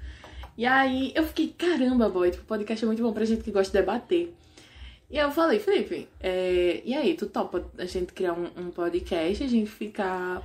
E 0.59 0.67
aí 0.67 1.13
eu 1.15 1.25
fiquei, 1.25 1.55
caramba, 1.57 2.11
boy, 2.11 2.31
tipo, 2.31 2.45
podcast 2.45 2.85
é 2.85 2.87
muito 2.87 3.03
bom 3.03 3.11
pra 3.13 3.25
gente 3.25 3.43
que 3.43 3.51
gosta 3.51 3.73
de 3.73 3.79
debater. 3.79 4.35
E 5.13 5.19
eu 5.19 5.31
falei, 5.31 5.59
Felipe, 5.59 6.09
é, 6.19 6.81
e 6.87 6.95
aí, 6.95 7.15
tu 7.15 7.27
topa 7.27 7.71
a 7.77 7.85
gente 7.85 8.15
criar 8.15 8.33
um, 8.33 8.47
um 8.57 8.71
podcast, 8.71 9.45
a 9.45 9.47
gente 9.47 9.71
ficar. 9.71 10.43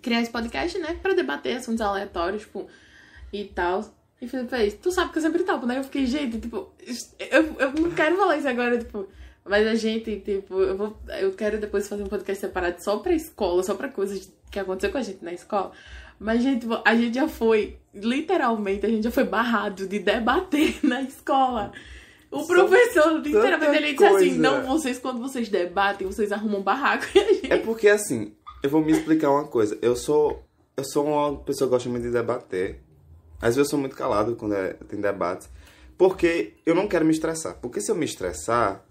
Criar 0.00 0.22
esse 0.22 0.30
podcast, 0.30 0.78
né? 0.78 0.96
Pra 1.02 1.12
debater 1.12 1.56
assuntos 1.56 1.80
aleatórios, 1.80 2.42
tipo, 2.42 2.68
e 3.32 3.44
tal. 3.46 3.84
E 4.22 4.28
Felipe 4.28 4.50
fez, 4.50 4.74
tu 4.74 4.92
sabe 4.92 5.10
que 5.10 5.18
eu 5.18 5.22
sempre 5.22 5.42
topo, 5.42 5.66
né? 5.66 5.78
Eu 5.78 5.82
fiquei, 5.82 6.06
gente, 6.06 6.38
tipo, 6.38 6.72
eu, 7.18 7.42
eu 7.58 7.72
não 7.72 7.90
quero 7.90 8.16
falar 8.16 8.36
isso 8.36 8.48
agora, 8.48 8.78
tipo. 8.78 9.08
Mas 9.44 9.66
a 9.66 9.74
gente, 9.74 10.20
tipo, 10.20 10.62
eu 10.62 10.76
vou. 10.76 10.96
Eu 11.20 11.32
quero 11.32 11.58
depois 11.58 11.88
fazer 11.88 12.04
um 12.04 12.06
podcast 12.06 12.40
separado 12.40 12.82
só 12.82 12.98
pra 12.98 13.12
escola, 13.12 13.60
só 13.64 13.74
pra 13.74 13.88
coisas 13.88 14.32
que 14.52 14.58
aconteceu 14.60 14.92
com 14.92 14.98
a 14.98 15.02
gente 15.02 15.24
na 15.24 15.32
escola. 15.32 15.72
Mas, 16.16 16.44
gente, 16.44 16.60
tipo, 16.60 16.80
a 16.84 16.94
gente 16.94 17.16
já 17.16 17.26
foi, 17.26 17.76
literalmente, 17.92 18.86
a 18.86 18.88
gente 18.88 19.02
já 19.02 19.10
foi 19.10 19.24
barrado 19.24 19.88
de 19.88 19.98
debater 19.98 20.78
na 20.86 21.02
escola. 21.02 21.72
O 22.40 22.46
professor, 22.46 23.12
literalmente, 23.20 23.76
ele 23.76 23.92
disse 23.92 24.04
assim: 24.04 24.16
coisa. 24.16 24.38
não, 24.38 24.66
vocês, 24.66 24.98
quando 24.98 25.20
vocês 25.20 25.48
debatem, 25.48 26.06
vocês 26.06 26.32
arrumam 26.32 26.60
um 26.60 26.62
barraco. 26.62 27.04
Gente. 27.12 27.52
É 27.52 27.58
porque 27.58 27.88
assim, 27.88 28.32
eu 28.62 28.70
vou 28.70 28.84
me 28.84 28.92
explicar 28.92 29.30
uma 29.30 29.44
coisa. 29.46 29.78
Eu 29.80 29.94
sou. 29.96 30.44
Eu 30.76 30.84
sou 30.84 31.06
uma 31.06 31.36
pessoa 31.38 31.68
que 31.68 31.74
gosta 31.74 31.88
muito 31.88 32.02
de 32.02 32.10
debater. 32.10 32.80
Às 33.40 33.54
vezes 33.54 33.58
eu 33.58 33.64
sou 33.66 33.78
muito 33.78 33.94
calado 33.94 34.34
quando 34.36 34.54
é- 34.54 34.72
tem 34.88 35.00
debates. 35.00 35.48
Porque 35.96 36.54
eu 36.66 36.74
não 36.74 36.88
quero 36.88 37.04
me 37.04 37.12
estressar. 37.12 37.54
Porque 37.62 37.80
se 37.80 37.90
eu 37.90 37.94
me 37.94 38.04
estressar, 38.04 38.84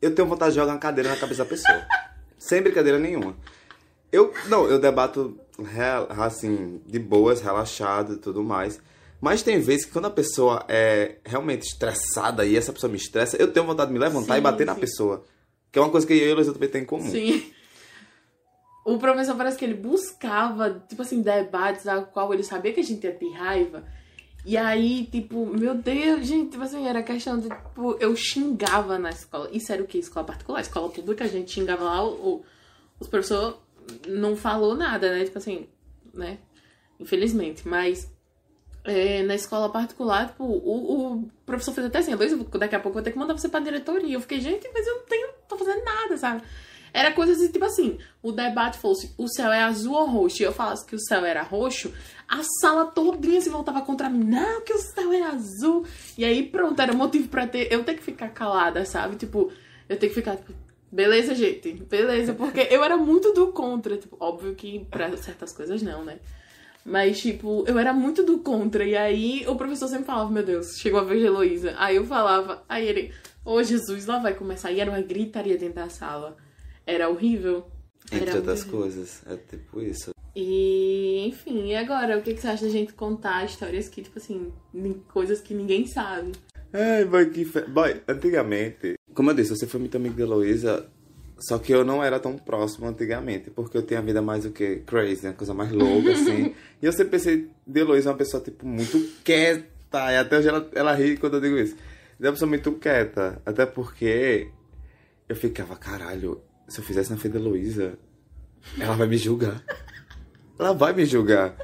eu 0.00 0.14
tenho 0.14 0.28
vontade 0.28 0.52
de 0.52 0.60
jogar 0.60 0.72
uma 0.72 0.78
cadeira 0.78 1.10
na 1.10 1.16
cabeça 1.16 1.42
da 1.42 1.50
pessoa. 1.50 1.82
Sem 2.38 2.62
brincadeira 2.62 2.98
nenhuma. 2.98 3.34
Eu. 4.12 4.32
Não, 4.48 4.66
eu 4.66 4.78
debato 4.78 5.36
assim, 6.10 6.80
de 6.86 6.98
boas, 6.98 7.40
relaxado 7.40 8.14
e 8.14 8.16
tudo 8.18 8.42
mais. 8.42 8.80
Mas 9.24 9.42
tem 9.42 9.58
vezes 9.58 9.86
que 9.86 9.92
quando 9.92 10.04
a 10.04 10.10
pessoa 10.10 10.64
é 10.68 11.16
realmente 11.24 11.62
estressada 11.62 12.44
e 12.44 12.56
essa 12.56 12.74
pessoa 12.74 12.90
me 12.90 12.98
estressa, 12.98 13.38
eu 13.38 13.50
tenho 13.50 13.64
vontade 13.64 13.88
de 13.88 13.94
me 13.94 13.98
levantar 13.98 14.34
Sim, 14.34 14.38
e 14.38 14.42
bater 14.42 14.66
na 14.66 14.74
sim. 14.74 14.80
pessoa. 14.80 15.24
Que 15.72 15.78
é 15.78 15.82
uma 15.82 15.90
coisa 15.90 16.06
que 16.06 16.12
eu 16.12 16.18
e 16.18 16.22
a 16.24 16.26
Heloísa 16.32 16.52
também 16.52 16.68
tem 16.68 16.82
em 16.82 16.84
comum. 16.84 17.10
Sim. 17.10 17.50
O 18.84 18.98
professor 18.98 19.34
parece 19.34 19.56
que 19.56 19.64
ele 19.64 19.72
buscava, 19.74 20.84
tipo 20.88 21.00
assim, 21.00 21.22
debates 21.22 21.86
a 21.86 22.02
qual 22.02 22.34
ele 22.34 22.42
sabia 22.42 22.72
que 22.74 22.80
a 22.80 22.84
gente 22.84 23.02
ia 23.04 23.12
ter 23.14 23.30
raiva. 23.32 23.82
E 24.44 24.58
aí, 24.58 25.08
tipo, 25.10 25.46
meu 25.46 25.74
Deus, 25.74 26.26
gente, 26.26 26.50
tipo 26.50 26.62
assim, 26.62 26.86
era 26.86 27.02
questão 27.02 27.40
de, 27.40 27.48
tipo, 27.48 27.96
eu 27.98 28.14
xingava 28.14 28.98
na 28.98 29.08
escola. 29.08 29.48
Isso 29.50 29.72
era 29.72 29.82
o 29.82 29.86
que? 29.86 29.96
Escola 29.96 30.26
particular. 30.26 30.60
Escola 30.60 30.90
pública, 30.90 31.24
a 31.24 31.28
gente 31.28 31.50
xingava 31.50 31.82
lá, 31.82 32.04
o, 32.04 32.10
o- 32.12 32.44
os 33.00 33.08
professores 33.08 33.56
não 34.06 34.36
falou 34.36 34.74
nada, 34.76 35.10
né? 35.16 35.24
Tipo 35.24 35.38
assim, 35.38 35.66
né? 36.12 36.36
Infelizmente. 37.00 37.66
Mas 37.66 38.12
é, 38.84 39.22
na 39.22 39.34
escola 39.34 39.70
particular, 39.70 40.28
tipo, 40.28 40.44
o, 40.44 41.14
o 41.14 41.30
professor 41.46 41.72
fez 41.72 41.86
até 41.86 41.98
assim, 41.98 42.14
Luiz, 42.14 42.32
daqui 42.58 42.74
a 42.74 42.80
pouco 42.80 42.90
eu 42.90 42.94
vou 42.94 43.02
ter 43.02 43.12
que 43.12 43.18
mandar 43.18 43.32
você 43.32 43.48
pra 43.48 43.60
diretoria. 43.60 44.14
Eu 44.14 44.20
fiquei, 44.20 44.40
gente, 44.40 44.68
mas 44.72 44.86
eu 44.86 44.96
não 44.96 45.04
tenho, 45.04 45.28
tô 45.48 45.56
fazendo 45.56 45.84
nada, 45.84 46.16
sabe? 46.16 46.42
Era 46.92 47.10
coisa 47.12 47.32
assim, 47.32 47.50
tipo 47.50 47.64
assim, 47.64 47.98
o 48.22 48.30
debate 48.30 48.78
fosse 48.78 49.12
o 49.18 49.26
céu 49.26 49.50
é 49.50 49.64
azul 49.64 49.94
ou 49.94 50.06
roxo, 50.06 50.42
e 50.42 50.44
eu 50.44 50.52
falasse 50.52 50.86
que 50.86 50.94
o 50.94 51.00
céu 51.00 51.24
era 51.24 51.42
roxo, 51.42 51.92
a 52.28 52.40
sala 52.60 52.86
todinha 52.86 53.40
se 53.40 53.50
voltava 53.50 53.82
contra 53.82 54.08
mim, 54.08 54.22
não, 54.22 54.60
que 54.60 54.72
o 54.72 54.78
céu 54.78 55.12
é 55.12 55.22
azul. 55.22 55.84
E 56.16 56.24
aí 56.24 56.46
pronto, 56.46 56.80
era 56.80 56.92
motivo 56.92 57.28
pra 57.28 57.48
ter, 57.48 57.72
eu 57.72 57.82
ter 57.82 57.94
que 57.94 58.02
ficar 58.02 58.28
calada, 58.28 58.84
sabe? 58.84 59.16
Tipo, 59.16 59.50
eu 59.88 59.98
ter 59.98 60.08
que 60.08 60.14
ficar, 60.14 60.36
tipo, 60.36 60.52
Beleza, 60.94 61.34
gente? 61.34 61.72
Beleza, 61.72 62.34
porque 62.34 62.68
eu 62.70 62.84
era 62.84 62.96
muito 62.96 63.32
do 63.32 63.48
contra. 63.48 63.96
Tipo, 63.96 64.16
óbvio 64.20 64.54
que 64.54 64.86
pra 64.88 65.16
certas 65.16 65.52
coisas 65.52 65.82
não, 65.82 66.04
né? 66.04 66.20
Mas, 66.84 67.20
tipo, 67.20 67.64
eu 67.66 67.78
era 67.78 67.92
muito 67.92 68.22
do 68.22 68.38
contra. 68.38 68.84
E 68.84 68.96
aí 68.96 69.44
o 69.48 69.56
professor 69.56 69.88
sempre 69.88 70.04
falava, 70.04 70.30
meu 70.30 70.44
Deus, 70.44 70.76
chegou 70.76 71.00
a 71.00 71.04
vez 71.04 71.20
de 71.20 71.26
Heloísa. 71.26 71.74
Aí 71.78 71.96
eu 71.96 72.04
falava, 72.04 72.62
aí 72.68 72.86
ele, 72.86 73.12
ô 73.44 73.54
oh, 73.54 73.62
Jesus, 73.62 74.06
lá 74.06 74.18
vai 74.18 74.34
começar. 74.34 74.70
E 74.70 74.80
era 74.80 74.90
uma 74.90 75.00
gritaria 75.00 75.56
dentro 75.56 75.76
da 75.76 75.88
sala. 75.88 76.36
Era 76.86 77.08
horrível. 77.08 77.66
Entre 78.12 78.28
Era 78.28 78.36
outras 78.36 78.60
horrível. 78.60 78.80
coisas. 78.80 79.22
É 79.26 79.36
tipo 79.36 79.80
isso. 79.80 80.10
E, 80.36 81.26
enfim, 81.28 81.68
e 81.68 81.76
agora? 81.76 82.18
O 82.18 82.22
que, 82.22 82.34
que 82.34 82.40
você 82.40 82.48
acha 82.48 82.64
da 82.64 82.70
gente 82.70 82.92
contar 82.92 83.44
histórias 83.44 83.88
que, 83.88 84.02
tipo 84.02 84.18
assim, 84.18 84.52
coisas 85.08 85.40
que 85.40 85.54
ninguém 85.54 85.86
sabe? 85.86 86.32
Ai, 86.72 87.04
boy, 87.04 87.30
que 87.30 87.44
fe... 87.44 87.62
boy, 87.62 88.02
antigamente, 88.08 88.96
como 89.14 89.30
eu 89.30 89.34
disse, 89.34 89.50
você 89.50 89.66
foi 89.66 89.78
muito 89.78 89.96
amigo 89.96 90.16
da 90.16 90.24
Heloísa, 90.24 90.90
só 91.38 91.58
que 91.58 91.72
eu 91.72 91.84
não 91.84 92.02
era 92.02 92.20
tão 92.20 92.36
próximo 92.38 92.86
antigamente, 92.86 93.50
porque 93.50 93.76
eu 93.76 93.82
tinha 93.82 93.98
a 93.98 94.02
vida 94.02 94.22
mais 94.22 94.44
o 94.44 94.50
que? 94.50 94.76
Crazy, 94.86 95.26
né? 95.26 95.32
Coisa 95.32 95.52
mais 95.52 95.72
louca, 95.72 96.12
assim. 96.12 96.54
e 96.80 96.86
eu 96.86 96.92
sempre 96.92 97.10
pensei 97.10 97.50
de 97.66 97.80
Heloísa 97.80 98.10
uma 98.10 98.16
pessoa, 98.16 98.42
tipo, 98.42 98.66
muito 98.66 98.98
quieta. 99.24 100.12
E 100.12 100.16
até 100.16 100.38
hoje 100.38 100.48
ela, 100.48 100.68
ela 100.74 100.94
ri 100.94 101.16
quando 101.16 101.34
eu 101.34 101.40
digo 101.40 101.58
isso. 101.58 101.76
De 102.18 102.26
uma 102.26 102.32
pessoa 102.32 102.48
muito 102.48 102.72
quieta. 102.72 103.42
Até 103.44 103.66
porque 103.66 104.48
eu 105.28 105.34
ficava, 105.34 105.76
caralho, 105.76 106.40
se 106.68 106.78
eu 106.78 106.84
fizesse 106.84 107.10
na 107.10 107.16
frente 107.16 107.34
da 107.34 107.40
Heloísa, 107.40 107.98
ela 108.78 108.94
vai 108.94 109.06
me 109.06 109.16
julgar. 109.16 109.62
Ela 110.58 110.72
vai 110.72 110.92
me 110.92 111.04
julgar. 111.04 111.56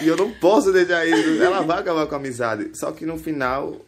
E 0.00 0.06
eu 0.06 0.16
não 0.16 0.32
posso 0.32 0.72
deixar 0.72 1.06
isso. 1.06 1.42
Ela 1.42 1.60
vai 1.62 1.80
acabar 1.80 2.06
com 2.06 2.14
a 2.14 2.18
amizade. 2.18 2.70
Só 2.74 2.92
que 2.92 3.04
no 3.04 3.18
final, 3.18 3.84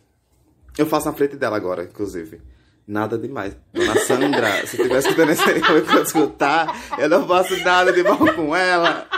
eu 0.76 0.86
faço 0.86 1.06
na 1.06 1.12
frente 1.12 1.36
dela 1.36 1.56
agora, 1.56 1.84
inclusive. 1.84 2.40
Nada 2.86 3.16
demais. 3.16 3.56
Dona 3.72 3.98
Sandra, 4.00 4.50
se 4.66 4.76
estiver 4.76 4.98
escutando 4.98 5.30
esse 5.30 5.50
eu 5.50 5.84
vou 5.84 6.02
escutar. 6.02 6.98
Eu 6.98 7.08
não 7.08 7.26
faço 7.26 7.56
nada 7.64 7.92
de 7.92 8.02
mal 8.02 8.18
com 8.18 8.54
ela. 8.54 9.08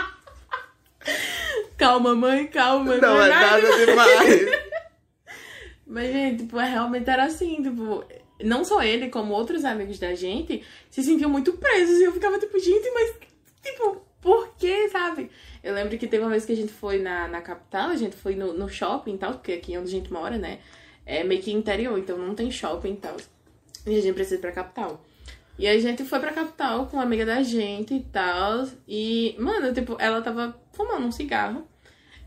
Calma, 1.77 2.15
mãe, 2.15 2.47
calma. 2.47 2.95
Não 2.97 3.21
é 3.21 3.29
nada 3.29 3.85
demais. 3.85 4.45
Mas, 5.85 6.11
gente, 6.11 6.43
tipo, 6.43 6.59
é, 6.59 6.69
realmente 6.69 7.09
era 7.09 7.25
assim, 7.25 7.61
tipo, 7.63 8.03
não 8.43 8.65
só 8.65 8.81
ele, 8.83 9.09
como 9.09 9.33
outros 9.33 9.63
amigos 9.63 9.99
da 9.99 10.13
gente 10.15 10.63
se 10.89 11.03
sentiam 11.03 11.29
muito 11.29 11.53
presos. 11.53 11.99
E 11.99 12.03
eu 12.03 12.11
ficava, 12.11 12.37
tipo, 12.39 12.59
gente, 12.59 12.91
mas, 12.91 13.13
tipo, 13.63 14.01
por 14.19 14.53
quê, 14.57 14.89
sabe? 14.89 15.31
Eu 15.63 15.73
lembro 15.73 15.97
que 15.97 16.07
teve 16.07 16.23
uma 16.23 16.31
vez 16.31 16.45
que 16.45 16.51
a 16.51 16.55
gente 16.55 16.73
foi 16.73 16.99
na, 16.99 17.27
na 17.29 17.41
capital, 17.41 17.89
a 17.89 17.95
gente 17.95 18.17
foi 18.17 18.35
no, 18.35 18.51
no 18.53 18.67
shopping 18.67 19.15
e 19.15 19.17
tal, 19.17 19.33
porque 19.33 19.53
aqui 19.53 19.77
onde 19.77 19.87
a 19.87 19.91
gente 19.91 20.11
mora, 20.11 20.37
né, 20.37 20.59
é 21.05 21.23
meio 21.23 21.41
que 21.41 21.53
interior, 21.53 21.97
então 21.97 22.17
não 22.17 22.35
tem 22.35 22.51
shopping 22.51 22.93
e 22.93 22.97
tal. 22.97 23.15
E 23.87 23.97
a 23.97 24.01
gente 24.01 24.13
precisa 24.13 24.35
ir 24.35 24.39
pra 24.39 24.51
capital. 24.51 25.03
E 25.57 25.67
a 25.67 25.79
gente 25.79 26.03
foi 26.03 26.19
pra 26.19 26.31
capital 26.33 26.85
com 26.85 26.97
uma 26.97 27.03
amiga 27.03 27.25
da 27.25 27.41
gente 27.41 27.93
e 27.95 28.01
tal. 28.01 28.67
E, 28.87 29.35
mano, 29.39 29.73
tipo, 29.73 29.95
ela 29.99 30.21
tava 30.21 30.55
fumando 30.73 31.07
um 31.07 31.11
cigarro. 31.11 31.67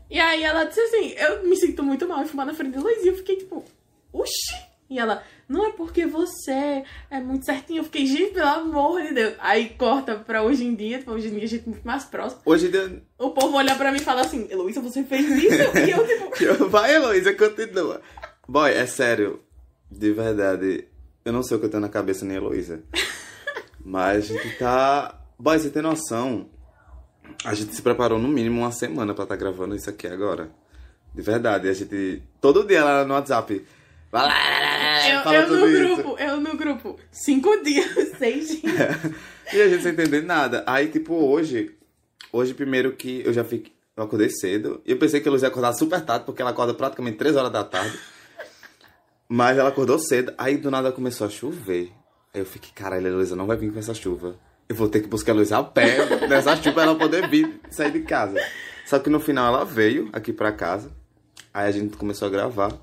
E 0.09 0.19
aí 0.19 0.43
ela 0.43 0.65
disse 0.65 0.81
assim, 0.81 1.13
eu 1.17 1.43
me 1.47 1.55
sinto 1.55 1.81
muito 1.81 2.05
mal 2.07 2.21
em 2.21 2.27
fumar 2.27 2.45
na 2.45 2.53
frente 2.53 2.73
da 2.73 2.81
Luiz. 2.81 3.03
E 3.05 3.07
eu 3.07 3.15
fiquei 3.15 3.37
tipo, 3.37 3.63
oxi! 4.11 4.71
E 4.89 4.99
ela, 4.99 5.23
não 5.47 5.65
é 5.67 5.71
porque 5.71 6.05
você 6.05 6.83
é 7.09 7.21
muito 7.21 7.45
certinho. 7.45 7.79
Eu 7.79 7.83
fiquei, 7.85 8.05
gente, 8.05 8.33
pelo 8.33 8.49
amor 8.49 9.01
de 9.01 9.13
Deus. 9.13 9.35
Aí 9.39 9.69
corta 9.69 10.15
pra 10.15 10.43
hoje 10.43 10.65
em 10.65 10.75
dia, 10.75 10.99
tipo, 10.99 11.11
hoje 11.11 11.29
em 11.29 11.31
dia 11.35 11.43
a 11.45 11.47
gente 11.47 11.63
é 11.65 11.69
muito 11.69 11.87
mais 11.87 12.03
próximo. 12.03 12.41
Hoje 12.45 12.67
em 12.67 12.71
dia, 12.71 13.01
O 13.17 13.29
povo 13.29 13.55
olha 13.55 13.73
pra 13.75 13.89
mim 13.93 13.99
e 13.99 14.03
fala 14.03 14.19
assim, 14.19 14.47
Heloísa, 14.51 14.81
você 14.81 15.01
fez 15.05 15.25
isso? 15.29 15.77
e 15.77 15.91
eu, 15.91 16.05
tipo, 16.05 16.67
Vai, 16.67 16.93
Heloísa, 16.93 17.33
continua. 17.33 18.01
Boy, 18.45 18.71
é 18.73 18.85
sério. 18.85 19.41
De 19.89 20.11
verdade. 20.11 20.90
Eu 21.23 21.31
não 21.33 21.43
sei 21.43 21.57
o 21.57 21.59
que 21.59 21.65
eu 21.67 21.69
tenho 21.69 21.81
na 21.81 21.89
cabeça 21.89 22.25
nem 22.25 22.37
a 22.37 22.39
Heloísa. 22.39 22.81
Mas 23.83 24.31
a 24.31 24.33
gente 24.33 24.57
tá. 24.57 25.19
Boy, 25.37 25.57
você 25.57 25.69
tem 25.69 25.81
noção? 25.81 26.49
A 27.45 27.53
gente 27.53 27.75
se 27.75 27.81
preparou 27.81 28.19
no 28.19 28.27
mínimo 28.27 28.61
uma 28.61 28.71
semana 28.71 29.13
pra 29.13 29.23
estar 29.23 29.35
gravando 29.35 29.75
isso 29.75 29.89
aqui 29.89 30.07
agora. 30.07 30.51
De 31.13 31.21
verdade. 31.21 31.67
A 31.67 31.73
gente. 31.73 32.23
Todo 32.39 32.65
dia 32.65 32.83
lá 32.83 33.05
no 33.05 33.13
WhatsApp. 33.13 33.65
Vai 34.11 34.25
lá, 34.25 35.09
eu, 35.09 35.31
eu 35.31 35.47
no 35.47 35.67
isso. 35.67 35.95
grupo, 35.95 36.19
eu 36.19 36.41
no 36.41 36.57
grupo. 36.57 36.99
Cinco 37.09 37.63
dias, 37.63 38.09
seis 38.19 38.61
dias. 38.61 38.97
E 39.53 39.61
a 39.61 39.67
gente 39.67 39.83
sem 39.83 39.91
entender 39.91 40.21
nada. 40.21 40.63
Aí, 40.65 40.87
tipo, 40.87 41.13
hoje. 41.13 41.75
Hoje, 42.31 42.53
primeiro 42.53 42.93
que 42.93 43.21
eu 43.25 43.33
já 43.33 43.43
fiquei. 43.43 43.73
Eu 43.97 44.05
acordei 44.05 44.29
cedo. 44.29 44.81
E 44.85 44.91
eu 44.91 44.97
pensei 44.97 45.19
que 45.19 45.27
a 45.27 45.31
Luz 45.31 45.41
ia 45.41 45.49
acordar 45.49 45.73
super 45.73 45.99
tarde, 45.99 46.25
porque 46.25 46.41
ela 46.41 46.51
acorda 46.51 46.73
praticamente 46.73 47.17
3 47.17 47.35
horas 47.35 47.51
da 47.51 47.61
tarde. 47.61 47.97
Mas 49.33 49.57
ela 49.57 49.69
acordou 49.69 49.97
cedo. 49.97 50.33
Aí 50.37 50.57
do 50.57 50.69
nada 50.69 50.91
começou 50.91 51.25
a 51.25 51.29
chover. 51.29 51.89
Aí 52.33 52.41
eu 52.41 52.45
fiquei, 52.45 52.69
caralho, 52.75 53.07
a 53.07 53.15
Luísa 53.15 53.33
não 53.33 53.47
vai 53.47 53.55
vir 53.55 53.71
com 53.71 53.79
essa 53.79 53.93
chuva. 53.93 54.35
Eu 54.67 54.75
vou 54.75 54.89
ter 54.89 54.99
que 54.99 55.07
buscar 55.07 55.31
a 55.31 55.35
Luísa 55.35 55.57
a 55.57 55.63
pé 55.63 56.05
nessa 56.27 56.53
chuva 56.57 56.73
pra 56.73 56.83
ela 56.83 56.95
poder 56.95 57.29
vir 57.29 57.61
sair 57.69 57.93
de 57.93 58.01
casa. 58.01 58.37
Só 58.85 58.99
que 58.99 59.09
no 59.09 59.21
final 59.21 59.55
ela 59.55 59.63
veio 59.63 60.09
aqui 60.11 60.33
pra 60.33 60.51
casa. 60.51 60.91
Aí 61.53 61.65
a 61.65 61.71
gente 61.71 61.95
começou 61.95 62.27
a 62.27 62.31
gravar. 62.31 62.73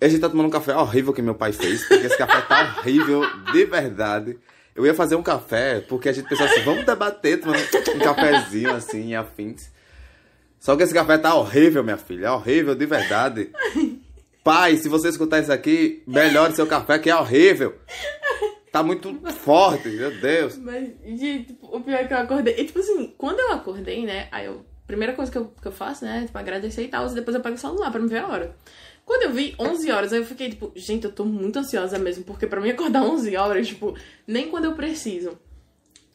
E 0.00 0.04
a 0.04 0.08
gente 0.08 0.20
tá 0.20 0.28
tomando 0.28 0.46
um 0.46 0.50
café 0.50 0.76
horrível 0.76 1.12
que 1.12 1.20
meu 1.20 1.34
pai 1.34 1.52
fez, 1.52 1.88
porque 1.88 2.06
esse 2.06 2.16
café 2.16 2.40
tá 2.42 2.76
horrível 2.78 3.22
de 3.52 3.64
verdade. 3.64 4.38
Eu 4.76 4.86
ia 4.86 4.94
fazer 4.94 5.16
um 5.16 5.24
café, 5.24 5.80
porque 5.80 6.08
a 6.08 6.12
gente 6.12 6.28
pensou 6.28 6.46
assim, 6.46 6.62
vamos 6.62 6.86
debater, 6.86 7.40
tomando 7.40 7.58
um 7.58 7.98
cafezinho 7.98 8.72
assim, 8.72 9.16
afins. 9.16 9.72
Só 10.60 10.76
que 10.76 10.84
esse 10.84 10.94
café 10.94 11.18
tá 11.18 11.34
horrível, 11.34 11.82
minha 11.82 11.96
filha, 11.96 12.32
horrível 12.32 12.76
de 12.76 12.86
verdade. 12.86 13.50
Pai, 14.44 14.76
se 14.76 14.88
você 14.88 15.08
escutar 15.08 15.40
isso 15.40 15.52
aqui, 15.52 16.02
melhore 16.06 16.54
seu 16.54 16.66
café, 16.66 16.98
que 16.98 17.08
é 17.08 17.16
horrível. 17.16 17.76
Tá 18.72 18.82
muito 18.82 19.14
forte, 19.32 19.86
meu 19.88 20.10
Deus. 20.18 20.56
Mas, 20.56 20.88
gente, 21.04 21.48
tipo, 21.48 21.76
o 21.76 21.80
pior 21.82 22.00
é 22.00 22.04
que 22.06 22.14
eu 22.14 22.18
acordei. 22.18 22.54
E, 22.58 22.64
tipo 22.64 22.78
assim, 22.78 23.14
quando 23.18 23.38
eu 23.38 23.52
acordei, 23.52 24.06
né? 24.06 24.28
Aí 24.32 24.46
eu. 24.46 24.64
Primeira 24.86 25.12
coisa 25.12 25.30
que 25.30 25.38
eu, 25.38 25.52
que 25.60 25.68
eu 25.68 25.72
faço, 25.72 26.04
né? 26.04 26.24
Tipo, 26.26 26.38
agradecer 26.38 26.82
e 26.82 26.88
tal. 26.88 27.06
E 27.06 27.14
depois 27.14 27.34
eu 27.34 27.42
pego 27.42 27.54
o 27.54 27.58
celular 27.58 27.90
pra 27.90 28.00
me 28.00 28.08
ver 28.08 28.18
a 28.18 28.28
hora. 28.28 28.56
Quando 29.04 29.24
eu 29.24 29.32
vi 29.32 29.54
11 29.58 29.90
horas, 29.90 30.12
aí 30.12 30.20
eu 30.20 30.24
fiquei 30.24 30.48
tipo, 30.48 30.72
gente, 30.74 31.04
eu 31.04 31.12
tô 31.12 31.24
muito 31.24 31.58
ansiosa 31.58 31.98
mesmo. 31.98 32.24
Porque 32.24 32.46
pra 32.46 32.60
mim 32.60 32.70
acordar 32.70 33.02
11 33.02 33.36
horas, 33.36 33.68
tipo, 33.68 33.94
nem 34.26 34.48
quando 34.48 34.64
eu 34.64 34.74
preciso. 34.74 35.38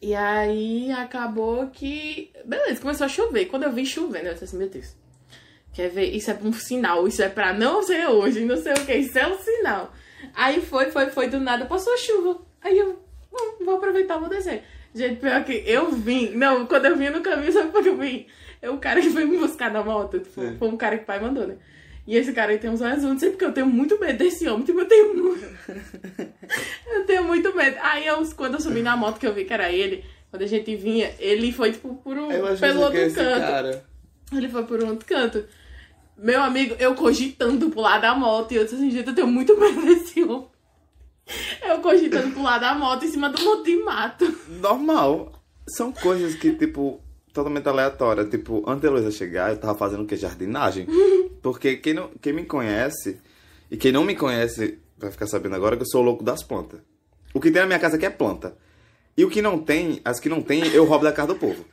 E 0.02 0.14
aí 0.14 0.90
acabou 0.90 1.68
que. 1.68 2.32
Beleza, 2.44 2.80
começou 2.80 3.04
a 3.04 3.08
chover. 3.08 3.46
Quando 3.46 3.62
eu 3.64 3.72
vi 3.72 3.86
chovendo, 3.86 4.26
eu 4.26 4.32
disse 4.32 4.44
assim, 4.44 4.58
meu 4.58 4.68
Deus. 4.68 4.96
Quer 5.78 5.90
ver? 5.90 6.06
Isso 6.06 6.28
é 6.28 6.36
um 6.42 6.52
sinal. 6.52 7.06
Isso 7.06 7.22
é 7.22 7.28
pra 7.28 7.52
não 7.52 7.84
ser 7.84 8.08
hoje, 8.08 8.44
não 8.44 8.56
sei 8.56 8.72
o 8.72 8.84
que. 8.84 8.94
Isso 8.94 9.16
é 9.16 9.28
um 9.28 9.38
sinal. 9.38 9.92
Aí 10.34 10.60
foi, 10.60 10.90
foi, 10.90 11.06
foi, 11.10 11.28
do 11.28 11.38
nada 11.38 11.66
passou 11.66 11.94
a 11.94 11.96
chuva. 11.96 12.40
Aí 12.60 12.76
eu, 12.76 12.98
"Bom, 13.30 13.64
vou 13.64 13.76
aproveitar, 13.76 14.18
vou 14.18 14.28
descer. 14.28 14.64
Gente, 14.92 15.20
pior 15.20 15.44
que 15.44 15.62
eu 15.64 15.92
vim. 15.92 16.30
Não, 16.30 16.66
quando 16.66 16.86
eu 16.86 16.96
vim 16.96 17.10
no 17.10 17.20
caminho, 17.20 17.52
sabe 17.52 17.70
por 17.70 17.80
que 17.80 17.90
eu 17.90 17.96
vim? 17.96 18.26
É 18.60 18.68
o 18.68 18.78
cara 18.78 19.00
que 19.00 19.08
foi 19.08 19.24
me 19.24 19.38
buscar 19.38 19.70
na 19.70 19.80
moto. 19.80 20.18
Tipo, 20.18 20.40
Sim. 20.40 20.56
foi 20.58 20.66
um 20.68 20.76
cara 20.76 20.96
que 20.96 21.04
o 21.04 21.06
pai 21.06 21.20
mandou, 21.20 21.46
né? 21.46 21.54
E 22.08 22.16
esse 22.16 22.32
cara 22.32 22.50
aí 22.50 22.58
tem 22.58 22.70
uns 22.70 22.80
olhos 22.80 23.04
não 23.04 23.16
sei 23.16 23.30
porque 23.30 23.44
eu 23.44 23.52
tenho 23.52 23.66
muito 23.68 24.00
medo 24.00 24.18
desse 24.18 24.48
homem. 24.48 24.64
Tipo, 24.64 24.80
eu 24.80 24.88
tenho 24.88 25.14
muito. 25.14 25.46
eu 26.90 27.06
tenho 27.06 27.22
muito 27.22 27.54
medo. 27.54 27.76
Aí 27.82 28.04
eu, 28.04 28.20
quando 28.34 28.54
eu 28.54 28.60
subi 28.60 28.82
na 28.82 28.96
moto 28.96 29.20
que 29.20 29.26
eu 29.28 29.32
vi 29.32 29.44
que 29.44 29.52
era 29.52 29.70
ele, 29.70 30.04
quando 30.28 30.42
a 30.42 30.46
gente 30.48 30.74
vinha, 30.74 31.14
ele 31.20 31.52
foi, 31.52 31.70
tipo, 31.70 31.94
por 31.94 32.18
um, 32.18 32.56
pelo 32.56 32.80
outro 32.80 32.98
é 32.98 33.06
esse 33.06 33.14
canto. 33.14 33.38
cara. 33.46 33.84
Ele 34.32 34.48
foi 34.48 34.64
por 34.64 34.82
um 34.82 34.88
outro 34.88 35.06
canto. 35.06 35.44
Meu 36.18 36.42
amigo, 36.42 36.74
eu 36.78 36.94
cogitando 36.94 37.70
pular 37.70 37.98
da 37.98 38.14
moto. 38.14 38.52
E 38.52 38.56
eu 38.56 38.64
disse 38.64 38.74
assim, 38.74 38.90
gente, 38.90 39.08
eu 39.08 39.14
tenho 39.14 39.28
muito 39.28 39.56
medo 39.58 39.80
desse 39.82 40.22
homem. 40.22 40.48
Eu 41.62 41.78
cogitando 41.80 42.34
pular 42.34 42.58
da 42.58 42.74
moto 42.74 43.04
em 43.04 43.10
cima 43.10 43.28
do 43.28 43.42
monte 43.42 43.66
de 43.66 43.76
mato. 43.84 44.34
Normal. 44.48 45.32
São 45.68 45.92
coisas 45.92 46.34
que, 46.34 46.52
tipo, 46.54 47.00
totalmente 47.32 47.68
aleatórias. 47.68 48.28
Tipo, 48.28 48.68
antes 48.68 48.82
da 48.82 48.90
Luísa 48.90 49.10
chegar, 49.10 49.50
eu 49.50 49.58
tava 49.58 49.78
fazendo 49.78 50.02
o 50.02 50.06
que? 50.06 50.16
Jardinagem. 50.16 50.86
Porque 51.40 51.76
quem, 51.76 51.94
não, 51.94 52.10
quem 52.20 52.32
me 52.32 52.44
conhece, 52.44 53.20
e 53.70 53.76
quem 53.76 53.92
não 53.92 54.02
me 54.02 54.16
conhece, 54.16 54.78
vai 54.96 55.10
ficar 55.10 55.26
sabendo 55.26 55.54
agora 55.54 55.76
que 55.76 55.82
eu 55.82 55.86
sou 55.86 56.02
o 56.02 56.04
louco 56.04 56.24
das 56.24 56.42
plantas. 56.42 56.80
O 57.32 57.40
que 57.40 57.50
tem 57.50 57.60
na 57.60 57.66
minha 57.66 57.78
casa 57.78 57.96
aqui 57.96 58.06
é 58.06 58.10
planta. 58.10 58.56
E 59.16 59.24
o 59.24 59.30
que 59.30 59.42
não 59.42 59.58
tem, 59.58 60.00
as 60.04 60.18
que 60.18 60.28
não 60.28 60.42
tem, 60.42 60.66
eu 60.68 60.84
roubo 60.84 61.04
da 61.04 61.12
casa 61.12 61.28
do 61.28 61.36
povo. 61.36 61.64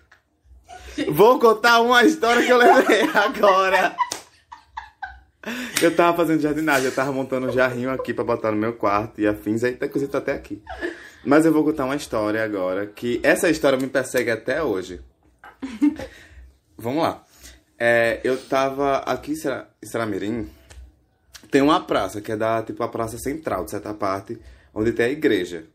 Vou 1.09 1.39
contar 1.39 1.81
uma 1.81 2.03
história 2.03 2.43
que 2.43 2.51
eu 2.51 2.57
lembrei 2.57 3.01
agora. 3.13 3.95
Eu 5.81 5.95
tava 5.95 6.17
fazendo 6.17 6.41
jardinagem, 6.41 6.85
eu 6.85 6.95
tava 6.95 7.11
montando 7.11 7.47
um 7.47 7.51
jarrinho 7.51 7.91
aqui 7.91 8.13
pra 8.13 8.23
botar 8.23 8.51
no 8.51 8.57
meu 8.57 8.73
quarto 8.73 9.21
e 9.21 9.27
afins, 9.27 9.63
aí 9.63 9.73
tá 9.73 9.87
tá 9.87 10.17
até 10.17 10.33
aqui. 10.33 10.61
Mas 11.23 11.45
eu 11.45 11.51
vou 11.51 11.63
contar 11.63 11.85
uma 11.85 11.95
história 11.95 12.43
agora, 12.43 12.85
que 12.87 13.19
essa 13.23 13.49
história 13.49 13.77
me 13.77 13.87
persegue 13.87 14.31
até 14.31 14.63
hoje. 14.63 15.01
Vamos 16.77 17.03
lá. 17.03 17.23
É, 17.77 18.21
eu 18.23 18.37
tava 18.37 18.97
aqui 18.99 19.33
em 19.33 19.85
Seramirim, 19.85 20.49
tem 21.51 21.61
uma 21.61 21.79
praça, 21.79 22.21
que 22.21 22.31
é 22.31 22.37
da, 22.37 22.63
tipo, 22.63 22.81
a 22.83 22.87
praça 22.87 23.17
central, 23.17 23.65
de 23.65 23.71
certa 23.71 23.93
parte, 23.93 24.39
onde 24.73 24.91
tem 24.91 25.05
a 25.05 25.09
igreja. 25.09 25.65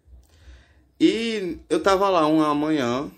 E 0.99 1.59
eu 1.69 1.83
tava 1.83 2.09
lá 2.09 2.27
uma 2.27 2.55
manhã, 2.55 3.11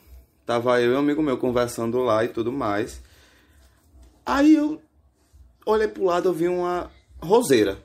tava 0.46 0.80
eu 0.80 0.92
e 0.92 0.94
um 0.94 0.98
amigo 0.98 1.22
meu 1.22 1.38
conversando 1.38 1.98
lá 1.98 2.24
e 2.24 2.28
tudo 2.28 2.52
mais. 2.52 3.00
Aí 4.24 4.54
eu 4.54 4.80
olhei 5.66 5.88
pro 5.88 6.04
lado, 6.04 6.28
eu 6.28 6.32
vi 6.32 6.48
uma 6.48 6.90
roseira. 7.20 7.78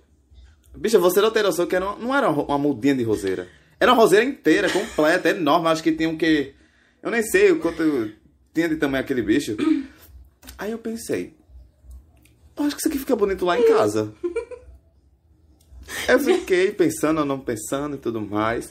Bicha, 0.75 0.99
você 0.99 1.21
não 1.21 1.31
tem 1.31 1.43
noção 1.43 1.65
que 1.65 1.75
era 1.75 1.85
uma- 1.85 1.95
não 1.97 2.15
era 2.15 2.29
uma 2.29 2.57
mudinha 2.57 2.95
de 2.95 3.03
roseira. 3.03 3.47
Era 3.79 3.91
uma 3.93 4.01
roseira 4.01 4.25
inteira, 4.25 4.69
completa, 4.69 5.29
enorme. 5.29 5.67
Acho 5.69 5.83
que 5.83 5.91
tinha 5.91 6.09
um 6.09 6.17
que. 6.17 6.53
Eu 7.01 7.11
nem 7.11 7.21
sei 7.23 7.51
o 7.51 7.59
quanto 7.59 8.11
tinha 8.53 8.67
de 8.69 8.75
tamanho 8.75 9.03
aquele 9.03 9.21
bicho. 9.21 9.55
Aí 10.57 10.71
eu 10.71 10.77
pensei, 10.79 11.35
acho 12.57 12.75
que 12.75 12.79
isso 12.81 12.87
aqui 12.87 12.97
fica 12.99 13.15
bonito 13.15 13.45
lá 13.45 13.57
em 13.59 13.67
casa. 13.67 14.13
Eu 16.07 16.19
fiquei 16.19 16.71
pensando 16.71 17.23
não 17.23 17.39
pensando 17.39 17.95
e 17.95 17.99
tudo 17.99 18.19
mais. 18.19 18.69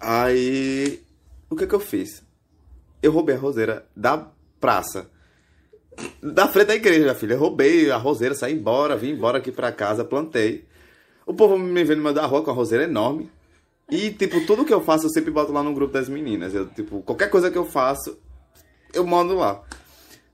Aí, 0.00 1.02
o 1.48 1.56
que 1.56 1.66
que 1.66 1.74
eu 1.74 1.80
fiz? 1.80 2.22
Eu 3.02 3.12
roubei 3.12 3.34
a 3.34 3.38
roseira 3.38 3.86
da 3.96 4.28
praça. 4.60 5.10
Da 6.22 6.48
frente 6.48 6.68
da 6.68 6.74
igreja, 6.74 7.14
filha. 7.14 7.34
Eu 7.34 7.38
roubei 7.38 7.90
a 7.90 7.96
roseira, 7.96 8.34
saí 8.34 8.54
embora, 8.54 8.96
vim 8.96 9.10
embora 9.10 9.38
aqui 9.38 9.50
pra 9.50 9.72
casa, 9.72 10.04
plantei. 10.04 10.66
O 11.26 11.34
povo 11.34 11.58
me 11.58 11.84
vê 11.84 11.94
no 11.94 12.02
meio 12.02 12.14
da 12.14 12.26
rua 12.26 12.42
com 12.42 12.50
a 12.50 12.54
roseira 12.54 12.84
enorme. 12.84 13.30
E, 13.90 14.10
tipo, 14.10 14.44
tudo 14.46 14.64
que 14.64 14.72
eu 14.72 14.80
faço, 14.80 15.06
eu 15.06 15.10
sempre 15.10 15.30
boto 15.30 15.52
lá 15.52 15.62
no 15.62 15.74
grupo 15.74 15.92
das 15.92 16.08
meninas. 16.08 16.54
Eu, 16.54 16.66
tipo, 16.66 17.02
qualquer 17.02 17.30
coisa 17.30 17.50
que 17.50 17.56
eu 17.56 17.64
faço, 17.64 18.18
eu 18.92 19.06
mando 19.06 19.34
lá. 19.34 19.62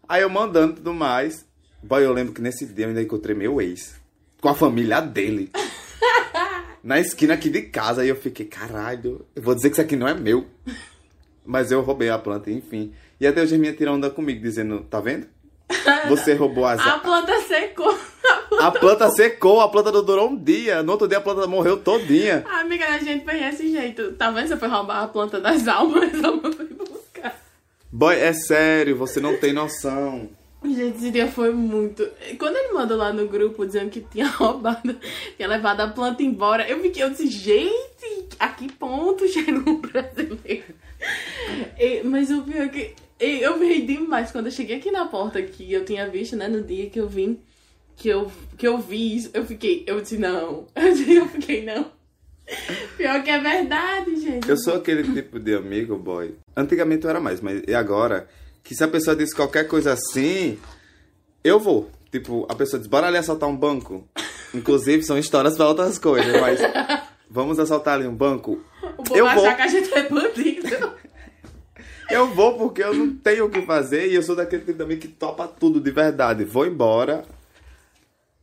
Aí 0.08 0.22
eu 0.22 0.30
mandando 0.30 0.72
e 0.72 0.76
tudo 0.76 0.92
mais. 0.92 1.46
Boy, 1.82 2.04
eu 2.04 2.12
lembro 2.12 2.32
que 2.32 2.42
nesse 2.42 2.66
dia 2.66 2.84
eu 2.84 2.88
ainda 2.88 3.02
encontrei 3.02 3.34
meu 3.34 3.60
ex. 3.60 3.94
Com 4.40 4.48
a 4.48 4.54
família 4.54 5.00
dele. 5.00 5.50
na 6.82 7.00
esquina 7.00 7.34
aqui 7.34 7.48
de 7.48 7.62
casa. 7.62 8.04
E 8.04 8.08
eu 8.08 8.16
fiquei, 8.16 8.46
caralho, 8.46 9.24
eu 9.34 9.42
vou 9.42 9.54
dizer 9.54 9.70
que 9.70 9.74
isso 9.74 9.82
aqui 9.82 9.96
não 9.96 10.06
é 10.06 10.14
meu. 10.14 10.46
Mas 11.44 11.70
eu 11.70 11.80
roubei 11.80 12.10
a 12.10 12.18
planta, 12.18 12.50
enfim. 12.50 12.92
E 13.20 13.26
até 13.26 13.42
hoje 13.42 13.54
a 13.54 13.58
minha 13.58 13.72
tira 13.72 13.92
onda 13.92 14.10
comigo, 14.10 14.40
dizendo, 14.40 14.80
tá 14.90 15.00
vendo? 15.00 15.26
Você 16.08 16.34
roubou 16.34 16.66
as... 16.66 16.80
A 16.80 16.98
planta 16.98 17.40
secou. 17.42 17.98
A 18.60 18.70
planta 18.70 19.08
secou, 19.10 19.60
a 19.60 19.68
planta 19.68 19.90
não 19.90 20.04
durou 20.04 20.30
um 20.30 20.36
dia. 20.36 20.82
No 20.82 20.92
outro 20.92 21.08
dia 21.08 21.18
a 21.18 21.20
planta 21.20 21.46
morreu 21.46 21.76
todinha. 21.76 22.44
A 22.48 22.60
amiga 22.60 22.86
da 22.86 22.98
gente 22.98 23.24
fez 23.24 23.40
desse 23.40 23.70
jeito. 23.70 24.12
Tá 24.12 24.30
vendo? 24.30 24.48
Você 24.48 24.56
foi 24.56 24.68
roubar 24.68 25.02
a 25.02 25.08
planta 25.08 25.40
das 25.40 25.66
almas, 25.68 26.22
a 26.22 26.28
alma 26.28 26.52
foi 26.52 26.66
buscar. 26.66 27.40
Boy, 27.90 28.16
é 28.16 28.32
sério, 28.32 28.96
você 28.96 29.20
não 29.20 29.36
tem 29.36 29.52
noção. 29.52 30.28
Gente, 30.64 30.96
esse 30.96 31.10
dia 31.10 31.28
foi 31.28 31.52
muito. 31.52 32.08
Quando 32.38 32.56
ele 32.56 32.72
mandou 32.72 32.96
lá 32.96 33.12
no 33.12 33.28
grupo 33.28 33.66
dizendo 33.66 33.90
que 33.90 34.00
tinha 34.00 34.26
roubado, 34.32 34.96
tinha 35.36 35.48
levado 35.48 35.80
a 35.80 35.88
planta 35.88 36.22
embora, 36.22 36.66
eu 36.66 36.80
fiquei, 36.80 37.02
eu 37.02 37.10
disse, 37.10 37.26
gente, 37.26 38.36
a 38.38 38.48
que 38.48 38.72
ponto 38.72 39.28
chegou 39.28 39.74
o 39.74 39.78
brasileiro? 39.78 40.74
E, 41.78 42.02
mas 42.02 42.30
o 42.30 42.42
pior 42.42 42.62
é 42.62 42.68
que 42.68 42.94
eu 43.24 43.58
me 43.58 43.66
ri 43.66 43.82
demais 43.82 44.30
quando 44.30 44.46
eu 44.46 44.52
cheguei 44.52 44.76
aqui 44.76 44.90
na 44.90 45.06
porta 45.06 45.42
que 45.42 45.72
eu 45.72 45.84
tinha 45.84 46.08
visto, 46.08 46.36
né, 46.36 46.48
no 46.48 46.62
dia 46.62 46.88
que 46.90 47.00
eu 47.00 47.08
vim, 47.08 47.38
que 47.96 48.08
eu, 48.08 48.30
que 48.56 48.66
eu 48.66 48.78
vi 48.78 49.16
isso, 49.16 49.30
eu 49.34 49.44
fiquei, 49.44 49.84
eu 49.86 50.00
disse, 50.00 50.18
não. 50.18 50.66
Eu 50.76 51.28
fiquei, 51.28 51.64
não. 51.64 51.92
Pior 52.96 53.22
que 53.22 53.30
é 53.30 53.38
verdade, 53.38 54.16
gente. 54.16 54.48
Eu 54.48 54.56
sou 54.56 54.74
aquele 54.74 55.02
tipo 55.14 55.38
de 55.38 55.54
amigo, 55.54 55.96
boy. 55.96 56.34
Antigamente 56.56 57.04
eu 57.04 57.10
era 57.10 57.20
mais, 57.20 57.40
mas 57.40 57.62
e 57.66 57.74
agora? 57.74 58.28
Que 58.62 58.74
se 58.74 58.84
a 58.84 58.88
pessoa 58.88 59.16
diz 59.16 59.32
qualquer 59.32 59.66
coisa 59.66 59.92
assim, 59.92 60.58
eu 61.42 61.58
vou. 61.58 61.90
Tipo, 62.12 62.46
a 62.48 62.54
pessoa 62.54 62.78
diz, 62.78 62.86
bora 62.88 63.06
ali 63.06 63.16
assaltar 63.16 63.48
um 63.48 63.56
banco. 63.56 64.06
Inclusive, 64.52 65.02
são 65.02 65.18
histórias 65.18 65.56
pra 65.56 65.66
outras 65.68 65.98
coisas, 65.98 66.38
mas 66.40 66.60
vamos 67.30 67.58
assaltar 67.58 67.94
ali 67.94 68.06
um 68.06 68.14
banco. 68.14 68.62
O 68.98 69.02
povo 69.02 69.18
eu 69.18 69.24
vai 69.24 69.34
vou. 69.36 69.46
achar 69.46 69.56
que 69.56 69.62
a 69.62 69.68
gente 69.68 69.92
é 69.94 70.08
bandido. 70.08 70.92
Eu 72.10 72.32
vou 72.34 72.56
porque 72.58 72.82
eu 72.82 72.94
não 72.94 73.14
tenho 73.16 73.46
o 73.46 73.50
que 73.50 73.62
fazer 73.62 74.08
e 74.08 74.14
eu 74.14 74.22
sou 74.22 74.36
daquele 74.36 74.64
tipo 74.64 74.76
também 74.78 74.98
que 74.98 75.08
topa 75.08 75.46
tudo 75.48 75.80
de 75.80 75.90
verdade. 75.90 76.44
Vou 76.44 76.66
embora 76.66 77.24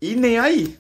e 0.02 0.16
nem 0.16 0.38
aí. 0.40 0.78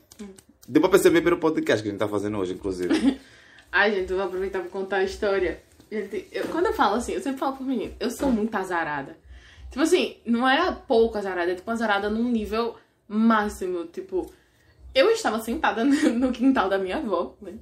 Deu 0.67 0.82
pra 0.82 0.89
perceber 0.89 1.22
pelo 1.22 1.38
podcast 1.38 1.82
que 1.82 1.89
a 1.89 1.91
gente 1.91 2.00
tá 2.00 2.08
fazendo 2.08 2.38
hoje, 2.38 2.54
inclusive. 2.54 3.20
Ai, 3.72 3.94
gente, 3.94 4.10
eu 4.12 4.17
vou 4.17 4.26
aproveitar 4.26 4.60
pra 4.60 4.70
contar 4.70 4.98
a 4.98 5.04
história. 5.04 5.62
Gente, 5.91 6.28
eu- 6.32 6.48
quando 6.48 6.67
eu 6.67 6.74
falo 6.74 6.96
assim, 6.96 7.13
eu 7.13 7.22
sempre 7.22 7.39
falo 7.39 7.56
pro 7.56 7.65
menino, 7.65 7.94
eu 8.00 8.10
sou 8.12 8.32
muito 8.32 8.54
azarada. 8.56 9.17
Tipo 9.70 9.82
assim, 9.84 10.17
não 10.26 10.48
é 10.48 10.72
pouco 10.88 11.17
azarada, 11.17 11.52
é 11.52 11.56
tipo 11.56 11.70
azarada 11.72 12.10
num 12.10 12.30
nível 12.30 12.76
máximo. 13.08 13.86
Tipo, 13.86 14.32
eu 14.94 15.10
estava 15.12 15.39
sentada 15.39 15.84
no 15.86 16.32
quintal 16.32 16.67
da 16.70 16.78
minha 16.78 16.98
avó, 16.98 17.36
né? 17.41 17.54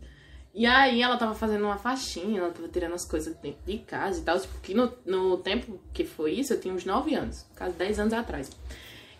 E 0.59 0.65
aí 0.65 1.01
ela 1.01 1.15
tava 1.15 1.33
fazendo 1.33 1.63
uma 1.63 1.77
faxina, 1.77 2.37
ela 2.37 2.51
tava 2.51 2.67
tirando 2.67 2.93
as 2.93 3.05
coisas 3.05 3.33
dentro 3.37 3.61
de 3.65 3.77
casa 3.77 4.19
e 4.19 4.23
tal. 4.23 4.37
Tipo, 4.37 4.59
que 4.59 4.73
no, 4.73 4.91
no 5.05 5.37
tempo 5.37 5.79
que 5.93 6.03
foi 6.03 6.33
isso, 6.33 6.51
eu 6.51 6.59
tinha 6.59 6.73
uns 6.73 6.83
9 6.83 7.15
anos, 7.15 7.45
quase 7.57 7.77
10 7.77 7.97
anos 7.97 8.13
atrás. 8.13 8.51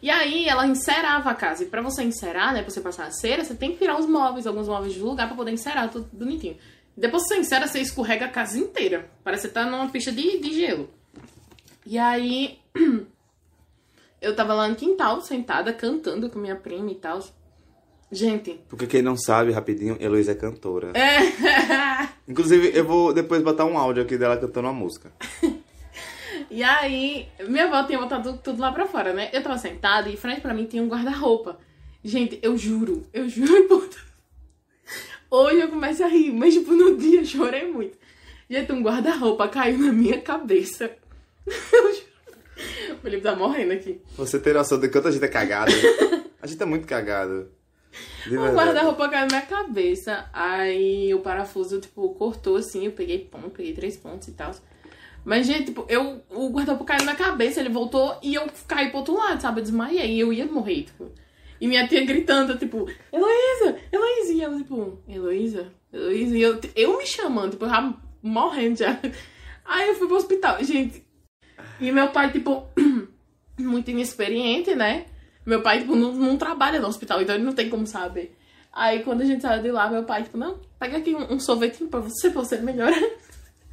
E 0.02 0.10
aí 0.10 0.50
ela 0.50 0.68
encerava 0.68 1.30
a 1.30 1.34
casa. 1.34 1.64
E 1.64 1.68
pra 1.68 1.82
você 1.82 2.04
encerar, 2.04 2.54
né, 2.54 2.62
pra 2.62 2.70
você 2.70 2.82
passar 2.82 3.06
a 3.06 3.12
cera, 3.12 3.46
você 3.46 3.56
tem 3.56 3.72
que 3.72 3.78
tirar 3.78 3.98
os 3.98 4.06
móveis, 4.06 4.46
alguns 4.46 4.68
móveis 4.68 4.98
do 4.98 5.06
lugar 5.06 5.28
pra 5.28 5.38
poder 5.38 5.52
encerar, 5.52 5.90
tudo 5.90 6.10
bonitinho. 6.12 6.58
Depois 6.98 7.24
que 7.24 7.30
você 7.30 7.40
encera, 7.40 7.68
você 7.68 7.80
escorrega 7.80 8.26
a 8.26 8.30
casa 8.30 8.60
inteira. 8.60 9.10
Parece 9.24 9.48
que 9.48 9.48
você 9.48 9.54
tá 9.54 9.66
numa 9.66 9.88
pista 9.88 10.12
de, 10.12 10.40
de 10.40 10.54
gelo. 10.54 10.90
E 11.86 11.98
aí 11.98 12.60
eu 14.22 14.36
tava 14.36 14.54
lá 14.54 14.68
no 14.68 14.76
quintal, 14.76 15.22
sentada, 15.22 15.72
cantando 15.72 16.30
com 16.30 16.38
minha 16.38 16.58
prima 16.58 16.92
e 16.92 16.96
tal. 16.96 17.24
Gente, 18.12 18.60
Porque 18.68 18.88
quem 18.88 19.02
não 19.04 19.16
sabe, 19.16 19.52
rapidinho, 19.52 19.96
Heloísa 20.00 20.32
é 20.32 20.36
cantora. 20.36 20.92
é. 20.98 22.10
Inclusive, 22.28 22.72
eu 22.76 22.84
vou 22.86 23.14
depois 23.14 23.42
botar 23.42 23.66
um 23.66 23.78
áudio 23.78 24.04
aqui 24.04 24.18
dela 24.18 24.38
cantando 24.38 24.68
uma 24.68 24.74
música. 24.74 25.12
E 26.50 26.64
aí, 26.64 27.28
minha 27.48 27.66
avó 27.66 27.84
tinha 27.86 28.00
botado 28.00 28.40
tudo, 28.44 28.60
lá 28.60 28.72
pra 28.72 28.88
fora, 28.88 29.14
né? 29.14 29.30
Eu 29.32 29.44
tava 29.44 29.58
sentada 29.60 30.10
e 30.10 30.14
em 30.14 30.18
frente 30.18 30.42
pra 30.42 30.54
mim 30.54 30.66
tinha 30.66 30.82
um 30.82 30.88
guarda-roupa. 30.88 31.60
Gente, 32.04 32.40
eu 32.42 32.58
juro, 32.58 33.06
eu 33.14 33.30
juro 33.30 33.68
por. 33.68 33.88
Hoje 35.30 35.60
eu 35.60 35.68
começo 35.68 36.04
a 36.04 36.08
rir, 36.08 36.32
mas 36.32 36.56
tipo, 36.56 36.72
no 36.72 36.98
dia 36.98 37.20
eu 37.22 37.26
chorei 37.26 37.72
muito. 37.72 37.96
Gente, 38.50 38.72
um 38.72 38.82
guarda-roupa 38.82 39.48
caiu 39.48 39.78
na 39.78 39.92
minha 39.92 40.20
cabeça. 40.22 40.90
Eu 41.46 41.94
juro. 41.94 42.96
O 42.96 43.02
Felipe 43.02 43.22
tá 43.22 43.36
morrendo 43.36 43.74
aqui. 43.74 44.02
Você 44.18 44.40
tem 44.40 44.54
noção 44.54 44.80
de 44.80 44.90
quanto 44.90 45.08
a 45.08 45.12
gente 45.12 45.24
é 45.24 45.28
cagado? 45.28 45.72
A 46.42 46.48
gente 46.48 46.62
é 46.62 46.66
muito 46.66 46.88
cagado. 46.88 47.48
Um 48.28 48.54
guarda-roupa 48.54 49.10
caiu 49.10 49.22
na 49.22 49.28
minha 49.28 49.42
cabeça. 49.42 50.30
Aí 50.32 51.14
o 51.14 51.20
parafuso, 51.20 51.80
tipo, 51.80 52.10
cortou 52.16 52.58
assim. 52.58 52.86
Eu 52.86 52.92
peguei 52.92 53.20
ponto, 53.20 53.50
peguei 53.50 53.74
três 53.74 53.98
pontos 53.98 54.28
e 54.28 54.32
tal. 54.32 54.52
Mas, 55.26 55.46
gente, 55.46 55.66
tipo, 55.66 55.86
eu, 55.90 56.22
o 56.30 56.50
guarda-roupa 56.50 56.86
caiu 56.86 57.06
na 57.06 57.16
cabeça, 57.16 57.60
ele 57.60 57.70
voltou 57.70 58.18
e 58.24 58.36
eu 58.36 58.48
caí 58.68 58.90
pro 58.90 59.00
outro 59.00 59.16
lado, 59.16 59.42
sabe? 59.42 59.60
Eu 59.60 59.64
desmaiei 59.64 60.16
e 60.16 60.20
eu 60.20 60.32
ia 60.32 60.46
morrer, 60.46 60.84
tipo. 60.84 61.12
E 61.60 61.68
minha 61.68 61.88
tia 61.88 62.06
gritando, 62.06 62.58
tipo, 62.58 62.90
Heloísa, 63.12 63.78
Heloísa. 63.92 64.34
E 64.34 64.42
ela, 64.42 64.58
tipo, 64.58 65.00
Heloísa, 65.08 65.72
Heloísa. 65.92 66.38
E 66.38 66.42
eu, 66.42 66.60
eu 66.76 66.98
me 66.98 67.06
chamando, 67.06 67.52
tipo, 67.52 67.66
eu 67.66 67.70
já 67.70 67.94
morrendo 68.22 68.78
já. 68.78 69.00
Aí 69.66 69.90
eu 69.90 69.96
fui 69.96 70.08
pro 70.08 70.18
hospital, 70.18 70.64
gente. 70.64 71.04
E 71.80 71.92
meu 71.92 72.10
pai, 72.10 72.32
tipo, 72.32 72.66
muito 73.60 73.92
inexperiente, 73.92 74.74
né? 74.74 75.06
Meu 75.50 75.64
pai, 75.64 75.80
tipo, 75.80 75.96
não, 75.96 76.14
não 76.14 76.38
trabalha 76.38 76.80
no 76.80 76.88
hospital, 76.88 77.24
então 77.24 77.34
ele 77.34 77.44
não 77.44 77.54
tem 77.54 77.70
como 77.70 77.88
saber. 77.88 78.38
Aí 78.72 79.02
quando 79.02 79.22
a 79.22 79.26
gente 79.26 79.42
saiu 79.42 79.64
de 79.64 79.72
lá, 79.72 79.90
meu 79.90 80.04
pai, 80.04 80.22
tipo, 80.22 80.38
não, 80.38 80.60
pega 80.78 80.98
aqui 80.98 81.16
um, 81.16 81.34
um 81.34 81.40
sorvetinho 81.40 81.90
pra 81.90 82.00
você, 82.00 82.30
pra 82.30 82.44
você 82.44 82.58
melhorar. 82.58 83.02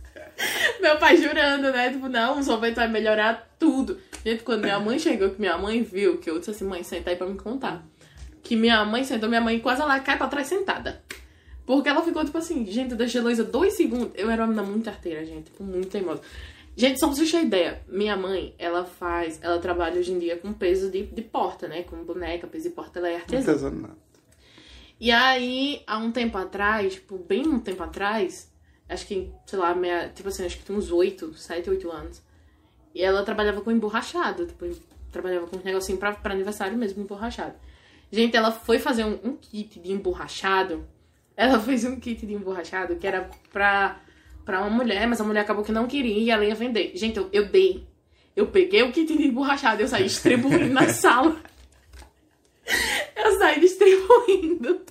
meu 0.80 0.96
pai 0.96 1.18
jurando, 1.18 1.70
né? 1.70 1.90
Tipo, 1.90 2.08
não, 2.08 2.38
um 2.38 2.42
sorvete 2.42 2.76
vai 2.76 2.88
melhorar 2.88 3.54
tudo. 3.58 4.00
Gente, 4.24 4.42
quando 4.42 4.62
minha 4.62 4.80
mãe 4.80 4.98
chegou, 4.98 5.28
que 5.28 5.38
minha 5.38 5.58
mãe 5.58 5.82
viu, 5.82 6.16
que 6.16 6.30
eu 6.30 6.38
disse 6.38 6.52
assim, 6.52 6.64
mãe, 6.64 6.82
senta 6.82 7.10
aí 7.10 7.16
pra 7.16 7.26
me 7.26 7.36
contar. 7.36 7.84
Que 8.42 8.56
minha 8.56 8.82
mãe 8.86 9.04
sentou, 9.04 9.28
minha 9.28 9.42
mãe 9.42 9.60
quase 9.60 9.82
ela 9.82 10.00
cai 10.00 10.16
pra 10.16 10.28
trás 10.28 10.46
sentada. 10.46 11.02
Porque 11.66 11.90
ela 11.90 12.02
ficou, 12.02 12.24
tipo 12.24 12.38
assim, 12.38 12.64
gente, 12.64 12.92
eu 12.92 12.96
deixei 12.96 13.20
a 13.20 13.22
Heloísa 13.22 13.44
dois 13.44 13.74
segundos. 13.74 14.12
Eu 14.14 14.30
era 14.30 14.40
uma 14.40 14.48
menina 14.48 14.66
muito 14.66 14.88
arteira, 14.88 15.26
gente, 15.26 15.50
tipo, 15.50 15.62
muito 15.62 15.88
teimosa. 15.88 16.22
Gente, 16.76 17.00
só 17.00 17.06
pra 17.06 17.16
vocês 17.16 17.30
terem 17.30 17.46
ideia, 17.46 17.82
minha 17.88 18.16
mãe, 18.16 18.54
ela 18.58 18.84
faz, 18.84 19.38
ela 19.42 19.58
trabalha 19.58 19.98
hoje 19.98 20.12
em 20.12 20.18
dia 20.18 20.36
com 20.36 20.52
peso 20.52 20.90
de, 20.90 21.06
de 21.06 21.22
porta, 21.22 21.66
né? 21.66 21.82
Com 21.84 22.04
boneca, 22.04 22.46
peso 22.46 22.68
de 22.68 22.74
porta, 22.74 22.98
ela 22.98 23.08
é 23.08 23.16
artesã. 23.16 23.52
Artesanato. 23.52 23.96
E 25.00 25.10
aí, 25.10 25.82
há 25.86 25.96
um 25.96 26.12
tempo 26.12 26.36
atrás, 26.36 26.94
tipo, 26.94 27.16
bem 27.16 27.46
um 27.46 27.58
tempo 27.58 27.82
atrás, 27.82 28.52
acho 28.88 29.06
que, 29.06 29.32
sei 29.46 29.58
lá, 29.58 29.74
meia, 29.74 30.10
tipo 30.14 30.28
assim, 30.28 30.44
acho 30.44 30.58
que 30.58 30.64
tem 30.64 30.76
uns 30.76 30.92
8, 30.92 31.32
7, 31.34 31.70
8 31.70 31.90
anos. 31.90 32.22
E 32.94 33.02
ela 33.02 33.22
trabalhava 33.22 33.62
com 33.62 33.70
emborrachado, 33.70 34.46
tipo, 34.46 34.66
trabalhava 35.10 35.46
com 35.46 35.56
um 35.56 35.62
negocinho 35.62 35.96
pra, 35.96 36.12
pra 36.12 36.34
aniversário 36.34 36.76
mesmo, 36.76 37.02
emborrachado. 37.02 37.54
Gente, 38.10 38.36
ela 38.36 38.52
foi 38.52 38.78
fazer 38.78 39.04
um, 39.04 39.18
um 39.24 39.36
kit 39.36 39.80
de 39.80 39.92
emborrachado. 39.92 40.86
Ela 41.36 41.58
fez 41.58 41.84
um 41.84 41.98
kit 41.98 42.26
de 42.26 42.34
emborrachado 42.34 42.96
que 42.96 43.06
era 43.06 43.30
pra, 43.52 44.00
pra 44.46 44.60
uma 44.60 44.70
mulher, 44.70 45.06
mas 45.08 45.20
a 45.20 45.24
mulher 45.24 45.40
acabou 45.40 45.64
que 45.64 45.72
não 45.72 45.88
queria 45.88 46.16
e 46.16 46.30
ela 46.30 46.44
ia 46.44 46.54
vender. 46.54 46.92
Gente, 46.94 47.18
eu, 47.18 47.28
eu 47.32 47.48
dei. 47.48 47.84
Eu 48.34 48.46
peguei 48.46 48.82
o 48.82 48.92
kit 48.92 49.14
de 49.14 49.26
emborrachado 49.26 49.82
e 49.82 49.84
eu 49.84 49.88
saí 49.88 50.04
distribuindo 50.04 50.72
na 50.72 50.88
sala. 50.94 51.36
Eu 53.16 53.38
saí 53.38 53.60
distribuindo 53.60 54.82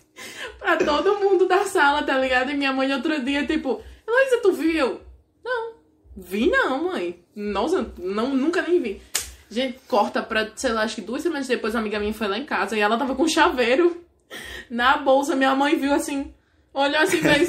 pra 0.60 0.76
todo 0.78 1.20
mundo 1.20 1.48
da 1.48 1.64
sala, 1.66 2.04
tá 2.04 2.18
ligado? 2.18 2.52
E 2.52 2.56
minha 2.56 2.74
mãe 2.74 2.92
outro 2.94 3.24
dia, 3.24 3.46
tipo, 3.46 3.82
Heloísa, 4.06 4.42
tu 4.42 4.52
viu? 4.52 5.00
Não. 5.44 5.76
Vi 6.18 6.48
não, 6.50 6.92
mãe. 6.92 7.24
Nossa, 7.36 7.94
não, 7.98 8.36
nunca 8.36 8.62
nem 8.62 8.82
vi. 8.82 9.02
Gente, 9.50 9.80
corta 9.88 10.22
pra, 10.22 10.50
sei 10.56 10.72
lá, 10.72 10.84
acho 10.84 10.96
que 10.96 11.02
duas 11.02 11.22
semanas 11.22 11.48
depois 11.48 11.74
uma 11.74 11.82
amiga 11.82 12.00
minha 12.00 12.14
foi 12.14 12.28
lá 12.28 12.38
em 12.38 12.46
casa 12.46 12.76
e 12.76 12.80
ela 12.82 12.98
tava 12.98 13.16
com 13.16 13.28
chaveiro 13.28 14.04
na 14.70 14.98
bolsa. 14.98 15.36
Minha 15.36 15.56
mãe 15.56 15.78
viu 15.78 15.94
assim, 15.94 16.34
olhou 16.74 17.00
assim 17.00 17.18
e 17.18 17.22
fez, 17.22 17.48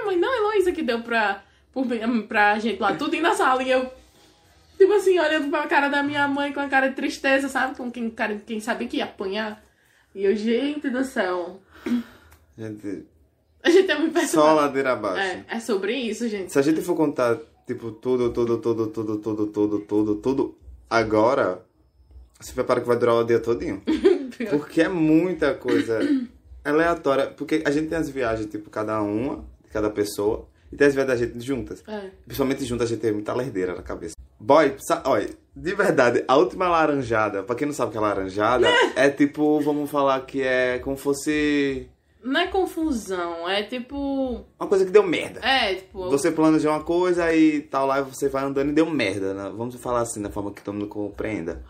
"Então 0.00 0.06
tu 0.06 0.06
comprou 0.06 0.06
mãe, 0.06 0.16
não, 0.18 0.34
Heloísa 0.34 0.72
que 0.72 0.82
deu 0.82 1.02
pra, 1.02 1.42
pra 2.28 2.58
gente 2.58 2.80
lá, 2.80 2.94
tudo 2.94 3.20
na 3.20 3.34
sala. 3.34 3.62
E 3.62 3.70
eu, 3.70 3.90
tipo 4.78 4.92
assim, 4.92 5.18
olhando 5.18 5.50
pra 5.50 5.66
cara 5.66 5.88
da 5.88 6.02
minha 6.02 6.26
mãe 6.28 6.52
com 6.52 6.60
a 6.60 6.68
cara 6.68 6.88
de 6.88 6.94
tristeza, 6.96 7.48
sabe? 7.48 7.76
Com 7.76 7.90
quem, 7.90 8.10
cara, 8.10 8.40
quem 8.46 8.60
sabia 8.60 8.88
que 8.88 8.96
ia 8.98 9.04
apanhar. 9.04 9.62
E 10.14 10.24
eu, 10.24 10.34
gente 10.34 10.90
do 10.90 11.04
céu. 11.04 11.60
Gente, 12.58 13.04
A 13.62 13.70
gente 13.70 13.90
é 13.90 13.98
muito 13.98 14.12
só 14.14 14.20
perturbado. 14.20 14.56
ladeira 14.56 14.92
abaixo. 14.92 15.20
É, 15.20 15.56
é 15.56 15.60
sobre 15.60 15.94
isso, 15.94 16.28
gente. 16.28 16.52
Se 16.52 16.58
a 16.58 16.62
gente 16.62 16.80
for 16.82 16.96
contar, 16.96 17.38
tipo, 17.66 17.90
tudo, 17.92 18.30
tudo, 18.32 18.58
tudo, 18.58 18.86
tudo, 18.88 19.16
tudo, 19.18 19.46
tudo, 19.46 19.78
tudo, 19.80 20.14
tudo, 20.16 20.58
agora, 20.88 21.64
se 22.40 22.52
prepara 22.52 22.80
que 22.80 22.86
vai 22.88 22.98
durar 22.98 23.14
o 23.16 23.24
dia 23.24 23.38
todinho. 23.38 23.82
Porque 24.50 24.82
é 24.82 24.88
muita 24.88 25.54
coisa 25.54 26.00
aleatória. 26.64 27.26
Porque 27.28 27.62
a 27.64 27.70
gente 27.70 27.88
tem 27.88 27.98
as 27.98 28.08
viagens, 28.08 28.50
tipo, 28.50 28.70
cada 28.70 29.00
uma, 29.02 29.44
cada 29.70 29.90
pessoa, 29.90 30.48
e 30.72 30.76
tem 30.76 30.86
as 30.86 30.94
viagens 30.94 31.18
da 31.18 31.26
gente 31.26 31.44
juntas. 31.44 31.82
É. 31.86 32.10
Principalmente 32.24 32.64
juntas, 32.64 32.86
a 32.86 32.90
gente 32.90 33.00
tem 33.00 33.12
muita 33.12 33.32
lerdeira 33.34 33.74
na 33.74 33.82
cabeça. 33.82 34.14
Boy, 34.38 34.74
olha, 35.04 35.28
de 35.54 35.74
verdade, 35.74 36.24
a 36.26 36.36
última 36.36 36.68
laranjada, 36.68 37.42
pra 37.42 37.54
quem 37.54 37.66
não 37.66 37.74
sabe 37.74 37.90
o 37.90 37.92
que 37.92 37.98
é 37.98 38.00
laranjada, 38.00 38.66
é 38.96 39.10
tipo, 39.10 39.60
vamos 39.60 39.90
falar 39.90 40.20
que 40.24 40.40
é 40.42 40.78
como 40.78 40.96
fosse 40.96 41.88
Não 42.22 42.40
é 42.40 42.46
confusão, 42.46 43.48
é 43.48 43.62
tipo. 43.64 44.44
uma 44.58 44.68
coisa 44.68 44.84
que 44.84 44.90
deu 44.90 45.02
merda. 45.02 45.40
É, 45.40 45.74
tipo. 45.74 46.08
Você 46.08 46.30
planejou 46.30 46.72
uma 46.72 46.82
coisa 46.82 47.34
e 47.34 47.60
tal 47.62 47.86
lá, 47.86 48.00
você 48.00 48.28
vai 48.28 48.44
andando 48.44 48.70
e 48.70 48.72
deu 48.72 48.88
merda, 48.88 49.34
né? 49.34 49.52
Vamos 49.54 49.74
falar 49.74 50.00
assim, 50.00 50.22
da 50.22 50.30
forma 50.30 50.52
que 50.52 50.62
todo 50.62 50.74
mundo 50.74 50.88
compreenda. 50.88 51.62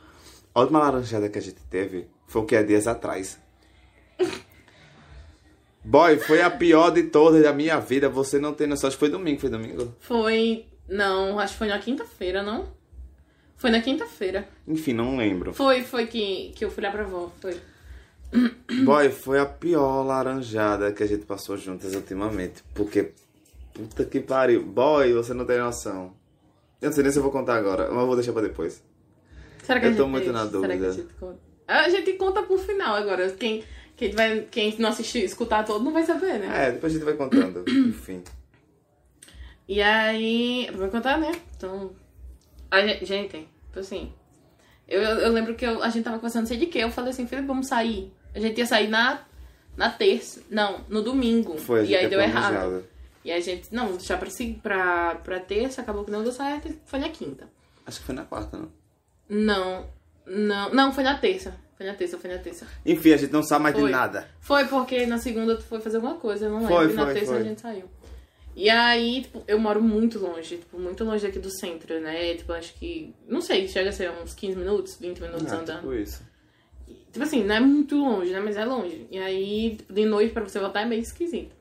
A 0.55 0.61
última 0.61 0.79
laranjada 0.79 1.29
que 1.29 1.39
a 1.39 1.43
gente 1.43 1.61
teve 1.71 2.07
foi 2.27 2.43
o 2.43 2.45
que 2.45 2.55
há 2.55 2.63
dias 2.63 2.87
atrás. 2.87 3.39
Boy, 5.91 6.19
foi 6.19 6.41
a 6.41 6.49
pior 6.49 6.91
de 6.93 7.03
todas 7.03 7.43
da 7.43 7.53
minha 7.53 7.81
vida. 7.81 8.09
Você 8.09 8.39
não 8.39 8.55
tem 8.55 8.69
noção. 8.69 8.87
Acho 8.87 8.97
que 8.97 9.01
foi 9.01 9.09
domingo, 9.09 9.41
foi 9.41 9.51
domingo. 9.51 9.93
Foi. 9.99 10.65
Não, 10.89 11.37
acho 11.41 11.55
que 11.55 11.59
foi 11.59 11.67
na 11.67 11.81
quinta-feira, 11.81 12.45
não? 12.45 12.69
Foi 13.57 13.71
na 13.71 13.81
quinta-feira. 13.81 14.49
Enfim, 14.69 14.93
não 14.93 15.17
lembro. 15.17 15.53
Foi, 15.53 15.83
foi 15.83 16.07
que, 16.07 16.53
que 16.55 16.65
eu 16.65 16.71
fui 16.71 16.81
lá 16.85 16.93
pra 16.93 17.03
avó. 17.03 17.33
Foi. 17.41 17.57
Boy, 18.85 19.11
foi 19.11 19.41
a 19.41 19.47
pior 19.47 20.05
laranjada 20.05 20.93
que 20.93 21.03
a 21.03 21.07
gente 21.09 21.27
passou 21.27 21.57
juntas 21.57 21.93
ultimamente. 21.97 22.63
Porque, 22.73 23.11
puta 23.75 24.05
que 24.05 24.21
pariu. 24.21 24.63
Boy, 24.65 25.13
você 25.13 25.35
não 25.35 25.45
tem 25.45 25.59
noção. 25.59 26.15
Eu 26.81 26.87
não 26.87 26.93
sei 26.95 27.03
nem 27.03 27.13
se 27.13 27.19
eu 27.19 27.23
vou 27.25 27.33
contar 27.33 27.57
agora, 27.57 27.89
mas 27.91 27.99
eu 28.01 28.07
vou 28.07 28.15
deixar 28.15 28.33
pra 28.33 28.43
depois. 28.43 28.81
Será 29.65 29.81
que 29.81 29.87
Eu 29.87 29.91
a 29.91 29.95
tô 29.97 30.03
gente 30.05 30.11
muito 30.13 30.25
deixa? 30.25 30.45
na 30.45 30.49
Será 30.49 30.61
que 30.69 30.73
a 30.73 30.77
dúvida. 30.77 30.93
gente 30.93 31.15
conta? 31.15 31.39
A 31.67 31.89
gente 31.89 32.13
conta 32.15 32.43
pro 32.45 32.59
final 32.59 32.95
agora. 32.95 33.29
Quem, 33.33 33.63
quem, 34.01 34.13
vai, 34.13 34.41
quem 34.51 34.75
não 34.79 34.89
assistir, 34.89 35.23
escutar 35.23 35.63
todo, 35.63 35.85
não 35.85 35.93
vai 35.93 36.03
saber, 36.05 36.39
né? 36.39 36.69
É, 36.69 36.73
depois 36.73 36.91
a 36.91 36.97
gente 36.97 37.05
vai 37.05 37.13
contando. 37.13 37.63
Enfim. 37.69 38.23
E 39.69 39.83
aí. 39.83 40.71
Vou 40.73 40.89
contar, 40.89 41.19
né? 41.19 41.31
Então. 41.55 41.93
A 42.71 42.81
gente, 42.81 43.05
gente, 43.05 43.47
tipo 43.67 43.79
assim. 43.79 44.11
Eu, 44.89 45.03
eu, 45.03 45.31
lembro 45.31 45.55
que 45.55 45.67
eu- 45.67 45.83
a 45.83 45.91
gente 45.91 46.03
tava 46.03 46.17
conversando, 46.17 46.45
não 46.45 46.49
sei 46.49 46.57
de 46.57 46.65
quê. 46.65 46.79
Eu 46.79 46.91
falei 46.91 47.11
assim, 47.11 47.27
Felipe, 47.27 47.47
vamos 47.47 47.67
sair. 47.67 48.11
A 48.35 48.41
gente 48.41 48.57
ia 48.57 48.65
sair 48.65 48.89
na, 48.89 49.23
na 49.77 49.91
terça. 49.91 50.41
Não, 50.49 50.81
no 50.89 51.03
domingo. 51.03 51.59
Foi, 51.59 51.81
a 51.81 51.85
gente 51.85 51.93
e 51.93 51.97
aí 51.97 52.09
deu 52.09 52.23
errado. 52.23 52.55
planejado. 52.55 52.85
E 53.23 53.31
a 53.31 53.39
gente, 53.39 53.69
não, 53.71 53.91
deixar 53.99 54.19
pra, 54.19 54.31
pra, 54.63 55.15
pra 55.17 55.41
terça, 55.41 55.83
acabou 55.83 56.05
que 56.05 56.11
não 56.11 56.23
deu 56.23 56.33
certo 56.33 56.69
e 56.69 56.79
foi 56.87 57.01
na 57.01 57.11
quinta. 57.11 57.47
Acho 57.85 58.01
que 58.01 58.07
foi 58.07 58.15
na 58.15 58.25
quarta, 58.25 58.57
não? 58.57 58.73
Não, 59.29 59.87
não, 60.27 60.73
não, 60.73 60.91
foi 60.91 61.05
na 61.05 61.19
terça. 61.19 61.55
Foi 61.81 61.87
na 61.87 61.95
terça, 61.95 62.19
foi 62.19 62.29
na 62.31 62.37
terça. 62.37 62.67
Enfim, 62.85 63.13
a 63.15 63.17
gente 63.17 63.33
não 63.33 63.43
sabe 63.43 63.63
mais 63.63 63.75
Foi. 63.75 63.87
de 63.87 63.91
nada. 63.91 64.29
Foi 64.39 64.67
porque 64.67 65.07
na 65.07 65.17
segunda 65.17 65.57
tu 65.57 65.63
foi 65.63 65.81
fazer 65.81 65.97
alguma 65.97 66.17
coisa, 66.17 66.45
eu 66.45 66.51
não 66.51 66.69
Foi, 66.69 66.77
lembro. 66.89 66.93
e 66.93 66.97
na 66.97 67.05
foi, 67.07 67.15
terça 67.15 67.33
foi. 67.33 67.41
a 67.41 67.43
gente 67.43 67.61
saiu. 67.63 67.85
E 68.55 68.69
aí, 68.69 69.23
tipo, 69.23 69.43
eu 69.49 69.59
moro 69.59 69.81
muito 69.83 70.19
longe, 70.19 70.59
tipo, 70.59 70.79
muito 70.79 71.03
longe 71.05 71.27
daqui 71.27 71.39
do 71.39 71.49
centro, 71.51 71.99
né? 71.99 72.35
Tipo, 72.35 72.53
acho 72.53 72.75
que. 72.75 73.15
Não 73.27 73.41
sei, 73.41 73.67
chega 73.67 73.89
a 73.89 73.93
ser 73.95 74.11
uns 74.11 74.35
15 74.35 74.59
minutos, 74.59 74.99
20 75.01 75.21
minutos 75.23 75.51
Ah, 75.51 75.57
andando. 75.57 75.77
tipo 75.81 75.95
isso. 75.95 76.23
Tipo 77.11 77.25
assim, 77.25 77.45
não 77.45 77.55
é 77.55 77.61
muito 77.61 77.97
longe, 77.97 78.31
né? 78.31 78.41
Mas 78.41 78.59
é 78.59 78.65
longe. 78.67 79.07
E 79.11 79.19
aí, 79.19 79.77
tipo, 79.79 79.91
de 79.91 80.05
noite 80.05 80.35
pra 80.35 80.43
você 80.43 80.59
voltar 80.59 80.83
é 80.83 80.85
meio 80.85 81.01
esquisito. 81.01 81.57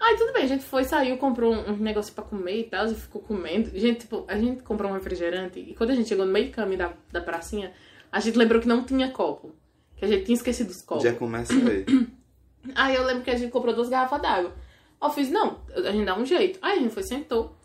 Aí 0.00 0.16
tudo 0.16 0.32
bem, 0.32 0.42
a 0.42 0.48
gente 0.48 0.64
foi, 0.64 0.82
saiu, 0.82 1.16
comprou 1.18 1.54
um, 1.54 1.70
um 1.70 1.76
negócio 1.76 2.12
pra 2.12 2.24
comer 2.24 2.58
e 2.62 2.64
tal, 2.64 2.84
e 2.86 2.94
ficou 2.96 3.22
comendo. 3.22 3.70
Gente, 3.78 4.00
tipo, 4.00 4.24
a 4.26 4.36
gente 4.36 4.64
comprou 4.64 4.90
um 4.90 4.94
refrigerante 4.94 5.60
e 5.60 5.72
quando 5.72 5.90
a 5.90 5.94
gente 5.94 6.08
chegou 6.08 6.26
no 6.26 6.32
meio 6.32 6.46
do 6.46 6.52
caminho 6.52 6.78
da, 6.78 6.92
da 7.12 7.20
pracinha, 7.20 7.72
a 8.10 8.20
gente 8.20 8.36
lembrou 8.38 8.60
que 8.60 8.68
não 8.68 8.84
tinha 8.84 9.10
copo. 9.10 9.52
Que 9.96 10.04
a 10.04 10.08
gente 10.08 10.24
tinha 10.26 10.36
esquecido 10.36 10.70
os 10.70 10.82
copos. 10.82 11.04
Já 11.04 11.12
começa 11.14 11.52
aí. 11.54 11.84
Aí 12.74 12.96
eu 12.96 13.04
lembro 13.04 13.22
que 13.22 13.30
a 13.30 13.36
gente 13.36 13.52
comprou 13.52 13.72
duas 13.72 13.88
garrafas 13.88 14.20
d'água. 14.20 14.52
Eu 15.00 15.08
fiz, 15.10 15.30
não, 15.30 15.60
a 15.72 15.92
gente 15.92 16.04
dá 16.04 16.18
um 16.18 16.26
jeito. 16.26 16.58
Aí 16.60 16.78
a 16.78 16.82
gente 16.82 16.92
foi, 16.92 17.04
sentou. 17.04 17.56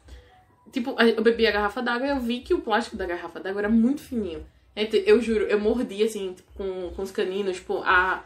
Tipo, 0.71 0.95
a- 0.97 1.07
eu 1.07 1.23
bebi 1.23 1.47
a 1.47 1.51
garrafa 1.51 1.81
d'água 1.81 2.05
e 2.07 2.11
eu 2.11 2.19
vi 2.19 2.41
que 2.41 2.53
o 2.53 2.61
plástico 2.61 2.95
da 2.95 3.05
garrafa 3.07 3.39
d'água 3.39 3.61
era 3.61 3.69
muito 3.69 3.99
fininho. 4.01 4.45
Eu 4.75 5.19
juro, 5.19 5.45
eu 5.45 5.59
mordi 5.59 6.03
assim, 6.03 6.33
tipo, 6.33 6.51
com, 6.53 6.91
com 6.95 7.01
os 7.01 7.09
caninos, 7.11 7.57
tipo, 7.57 7.77
a, 7.83 8.23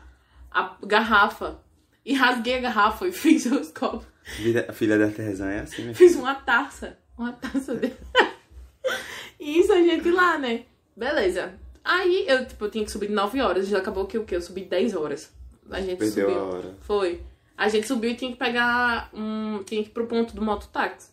a 0.51 0.75
garrafa. 0.85 1.59
E 2.05 2.13
rasguei 2.13 2.55
a 2.57 2.61
garrafa 2.61 3.07
e 3.07 3.11
fiz 3.13 3.45
os 3.45 3.71
copos. 3.71 4.05
Vida- 4.37 4.71
filha 4.73 4.97
da 4.99 5.05
artesã 5.05 5.47
é 5.49 5.59
assim, 5.61 5.83
né? 5.85 5.93
Fiz 5.93 6.13
uma 6.15 6.35
taça. 6.35 6.97
Uma 7.17 7.31
taça 7.31 7.73
dele. 7.73 7.95
e 9.39 9.59
isso 9.59 9.71
a 9.71 9.77
gente 9.81 10.11
lá, 10.11 10.37
né? 10.37 10.63
Beleza. 10.95 11.53
Aí 11.85 12.25
eu, 12.27 12.43
tipo, 12.47 12.65
eu 12.65 12.71
tinha 12.71 12.83
que 12.83 12.89
subir 12.91 13.11
9 13.11 13.39
horas. 13.39 13.67
Já 13.67 13.77
acabou 13.77 14.07
que 14.07 14.17
o 14.17 14.25
quê? 14.25 14.35
Eu 14.35 14.41
subi 14.41 14.61
10 14.65 14.95
horas. 14.95 15.31
A 15.69 15.79
gente 15.79 15.99
Perdeu 15.99 16.29
subiu. 16.29 16.39
a 16.39 16.43
hora. 16.43 16.75
Foi. 16.81 17.21
A 17.55 17.69
gente 17.69 17.87
subiu 17.87 18.09
e 18.09 18.15
tinha 18.15 18.31
que 18.31 18.37
pegar 18.37 19.09
um. 19.13 19.63
Tinha 19.63 19.83
que 19.83 19.89
ir 19.89 19.93
pro 19.93 20.07
ponto 20.07 20.35
do 20.35 20.41
mototáxi. 20.41 21.11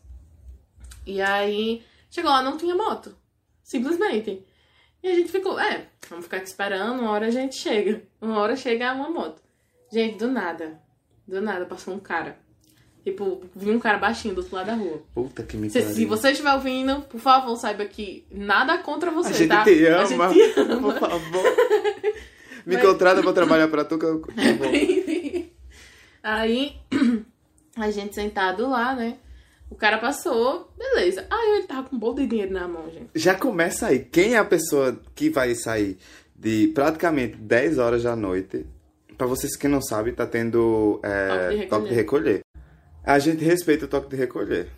E 1.06 1.20
aí, 1.20 1.85
chegou 2.11 2.30
lá, 2.30 2.42
não 2.42 2.56
tinha 2.56 2.74
moto. 2.74 3.14
Simplesmente. 3.62 4.44
E 5.02 5.08
a 5.08 5.14
gente 5.14 5.30
ficou, 5.30 5.58
é, 5.58 5.88
vamos 6.08 6.24
ficar 6.24 6.38
aqui 6.38 6.46
esperando, 6.46 7.00
uma 7.00 7.11
hora 7.11 7.26
a 7.26 7.30
gente 7.30 7.56
chega. 7.56 8.02
Uma 8.20 8.38
hora 8.38 8.56
chega 8.56 8.92
uma 8.94 9.11
moto. 9.11 9.42
Gente, 9.90 10.16
do 10.16 10.28
nada. 10.28 10.80
Do 11.26 11.40
nada, 11.40 11.66
passou 11.66 11.92
um 11.92 12.00
cara. 12.00 12.38
Tipo, 13.04 13.42
vinha 13.56 13.74
um 13.74 13.80
cara 13.80 13.98
baixinho 13.98 14.32
do 14.34 14.38
outro 14.42 14.54
lado 14.54 14.66
da 14.66 14.74
rua. 14.74 15.02
Puta 15.12 15.42
que 15.42 15.56
me 15.56 15.68
Se, 15.68 15.82
se 15.94 16.04
você 16.04 16.30
estiver 16.30 16.52
ouvindo, 16.54 17.02
por 17.02 17.18
favor, 17.20 17.56
saiba 17.56 17.84
que 17.84 18.24
nada 18.30 18.78
contra 18.78 19.10
você, 19.10 19.30
A 19.30 19.32
gente 19.32 19.48
tá? 19.48 19.64
te 19.64 19.86
A 19.88 20.02
ama. 20.02 20.32
gente 20.32 20.54
te 20.54 20.60
ama. 20.60 20.92
Por 20.94 21.00
favor. 21.00 21.42
Me 22.64 22.74
Mas- 22.76 22.82
contrata 22.86 23.20
pra 23.22 23.32
trabalhar 23.32 23.66
pra 23.66 23.84
tu 23.84 23.98
que 23.98 24.04
eu... 24.04 24.22
Aí, 26.22 26.76
a 27.76 27.90
gente 27.90 28.14
sentado 28.14 28.68
lá, 28.68 28.94
né? 28.94 29.16
O 29.68 29.74
cara 29.74 29.98
passou, 29.98 30.70
beleza. 30.78 31.26
Aí 31.30 31.56
ele 31.56 31.66
tava 31.66 31.88
com 31.88 31.96
um 31.96 31.98
bolo 31.98 32.14
de 32.16 32.26
dinheiro 32.26 32.52
na 32.52 32.68
mão, 32.68 32.84
gente. 32.90 33.08
Já 33.14 33.34
começa 33.34 33.86
aí. 33.88 33.98
Quem 34.00 34.34
é 34.34 34.38
a 34.38 34.44
pessoa 34.44 35.00
que 35.14 35.28
vai 35.30 35.54
sair 35.56 35.96
de 36.36 36.68
praticamente 36.74 37.36
10 37.36 37.78
horas 37.78 38.02
da 38.04 38.14
noite? 38.14 38.66
Pra 39.18 39.26
vocês 39.26 39.56
que 39.56 39.66
não 39.66 39.80
sabem, 39.82 40.14
tá 40.14 40.26
tendo 40.26 41.00
é, 41.02 41.28
Toque 41.28 41.38
de 41.48 41.56
recolher. 41.56 41.68
toque 41.68 41.88
de 41.88 41.94
recolher. 41.94 42.40
A 43.04 43.18
gente 43.18 43.44
respeita 43.44 43.84
o 43.84 43.88
toque 43.88 44.08
de 44.10 44.16
recolher. 44.16 44.68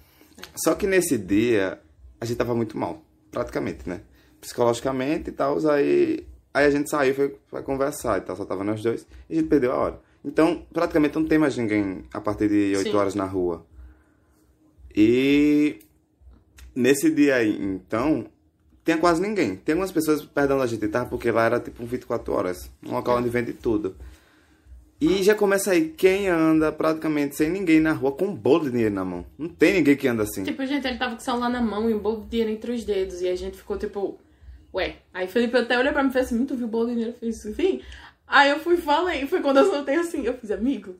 Só 0.54 0.74
que 0.74 0.87
nesse 0.87 1.18
dia, 1.18 1.78
a 2.20 2.24
gente 2.24 2.37
tava 2.37 2.54
muito 2.54 2.76
mal. 2.76 3.02
Praticamente, 3.30 3.88
né? 3.88 4.00
Psicologicamente 4.40 5.30
e 5.30 5.32
tal. 5.32 5.58
Aí, 5.68 6.26
aí 6.52 6.66
a 6.66 6.70
gente 6.70 6.88
saiu, 6.88 7.14
foi, 7.14 7.37
foi 7.48 7.62
conversar 7.62 8.18
e 8.18 8.20
tal. 8.22 8.37
Só 8.37 8.44
tava 8.44 8.64
nós 8.64 8.82
dois. 8.82 9.06
E 9.28 9.34
a 9.34 9.37
gente 9.37 9.48
perdeu 9.48 9.72
a 9.72 9.76
hora. 9.76 10.00
Então, 10.24 10.66
praticamente 10.72 11.16
não 11.16 11.26
tem 11.26 11.38
mais 11.38 11.56
ninguém 11.56 12.04
a 12.12 12.20
partir 12.20 12.48
de 12.48 12.76
8 12.76 12.90
Sim. 12.90 12.96
horas 12.96 13.14
na 13.14 13.26
rua. 13.26 13.66
E 14.96 15.80
nesse 16.74 17.10
dia 17.10 17.37
aí, 17.37 17.62
então, 17.62 18.26
tinha 18.84 18.96
quase 18.96 19.20
ninguém. 19.20 19.56
Tem 19.56 19.74
algumas 19.74 19.92
pessoas 19.92 20.24
perto 20.24 20.48
de 20.48 20.54
onde 20.54 20.62
a 20.62 20.66
gente 20.66 20.88
tava, 20.88 21.10
porque 21.10 21.30
lá 21.30 21.44
era 21.44 21.60
tipo 21.60 21.82
um 21.82 21.87
24 21.87 22.32
horas. 22.32 22.70
Um 22.82 22.92
local 22.92 23.18
onde 23.18 23.28
vende 23.28 23.52
tudo. 23.52 23.96
E 25.04 25.22
já 25.22 25.34
começa 25.34 25.72
aí 25.72 25.88
quem 25.90 26.28
anda 26.28 26.72
praticamente 26.72 27.36
sem 27.36 27.50
ninguém 27.50 27.80
na 27.80 27.92
rua 27.92 28.12
com 28.12 28.26
um 28.26 28.34
bolo 28.34 28.64
de 28.64 28.70
dinheiro 28.70 28.94
na 28.94 29.04
mão. 29.04 29.24
Não 29.38 29.48
tem 29.48 29.74
ninguém 29.74 29.96
que 29.96 30.08
anda 30.08 30.22
assim. 30.22 30.42
Tipo, 30.44 30.64
gente, 30.66 30.86
ele 30.86 30.98
tava 30.98 31.14
com 31.16 31.20
o 31.20 31.24
celular 31.24 31.48
na 31.50 31.60
mão 31.60 31.88
e 31.90 31.94
um 31.94 31.98
bolo 31.98 32.22
de 32.22 32.28
dinheiro 32.30 32.50
entre 32.52 32.72
os 32.72 32.84
dedos. 32.84 33.20
E 33.20 33.28
a 33.28 33.36
gente 33.36 33.56
ficou 33.56 33.76
tipo, 33.78 34.18
ué. 34.72 34.96
Aí 35.12 35.26
Felipe 35.28 35.56
até 35.56 35.78
olhou 35.78 35.92
pra 35.92 36.02
mim 36.02 36.10
e 36.10 36.12
fez 36.12 36.26
assim: 36.26 36.44
tu 36.46 36.56
viu 36.56 36.66
o 36.66 36.70
bolo 36.70 36.86
de 36.88 36.92
dinheiro? 36.94 37.12
Eu 37.12 37.18
fiz 37.32 37.44
enfim. 37.44 37.80
Aí 38.26 38.50
eu 38.50 38.58
fui 38.60 38.74
e 38.74 38.78
falei. 38.78 39.26
Foi 39.26 39.40
quando 39.40 39.58
eu 39.58 39.70
soltei 39.70 39.96
assim. 39.96 40.24
Eu 40.24 40.34
fiz, 40.34 40.50
amigo, 40.50 40.94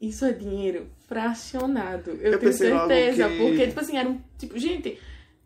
isso 0.00 0.24
é 0.24 0.32
dinheiro 0.32 0.86
fracionado. 1.08 2.10
Eu, 2.12 2.32
Eu 2.32 2.38
tenho 2.38 2.52
certeza. 2.52 3.28
que- 3.28 3.36
Porque, 3.38 3.66
tipo 3.68 3.80
assim, 3.80 3.96
era 3.98 4.08
um. 4.08 4.20
Tipo, 4.38 4.58
gente, 4.58 4.98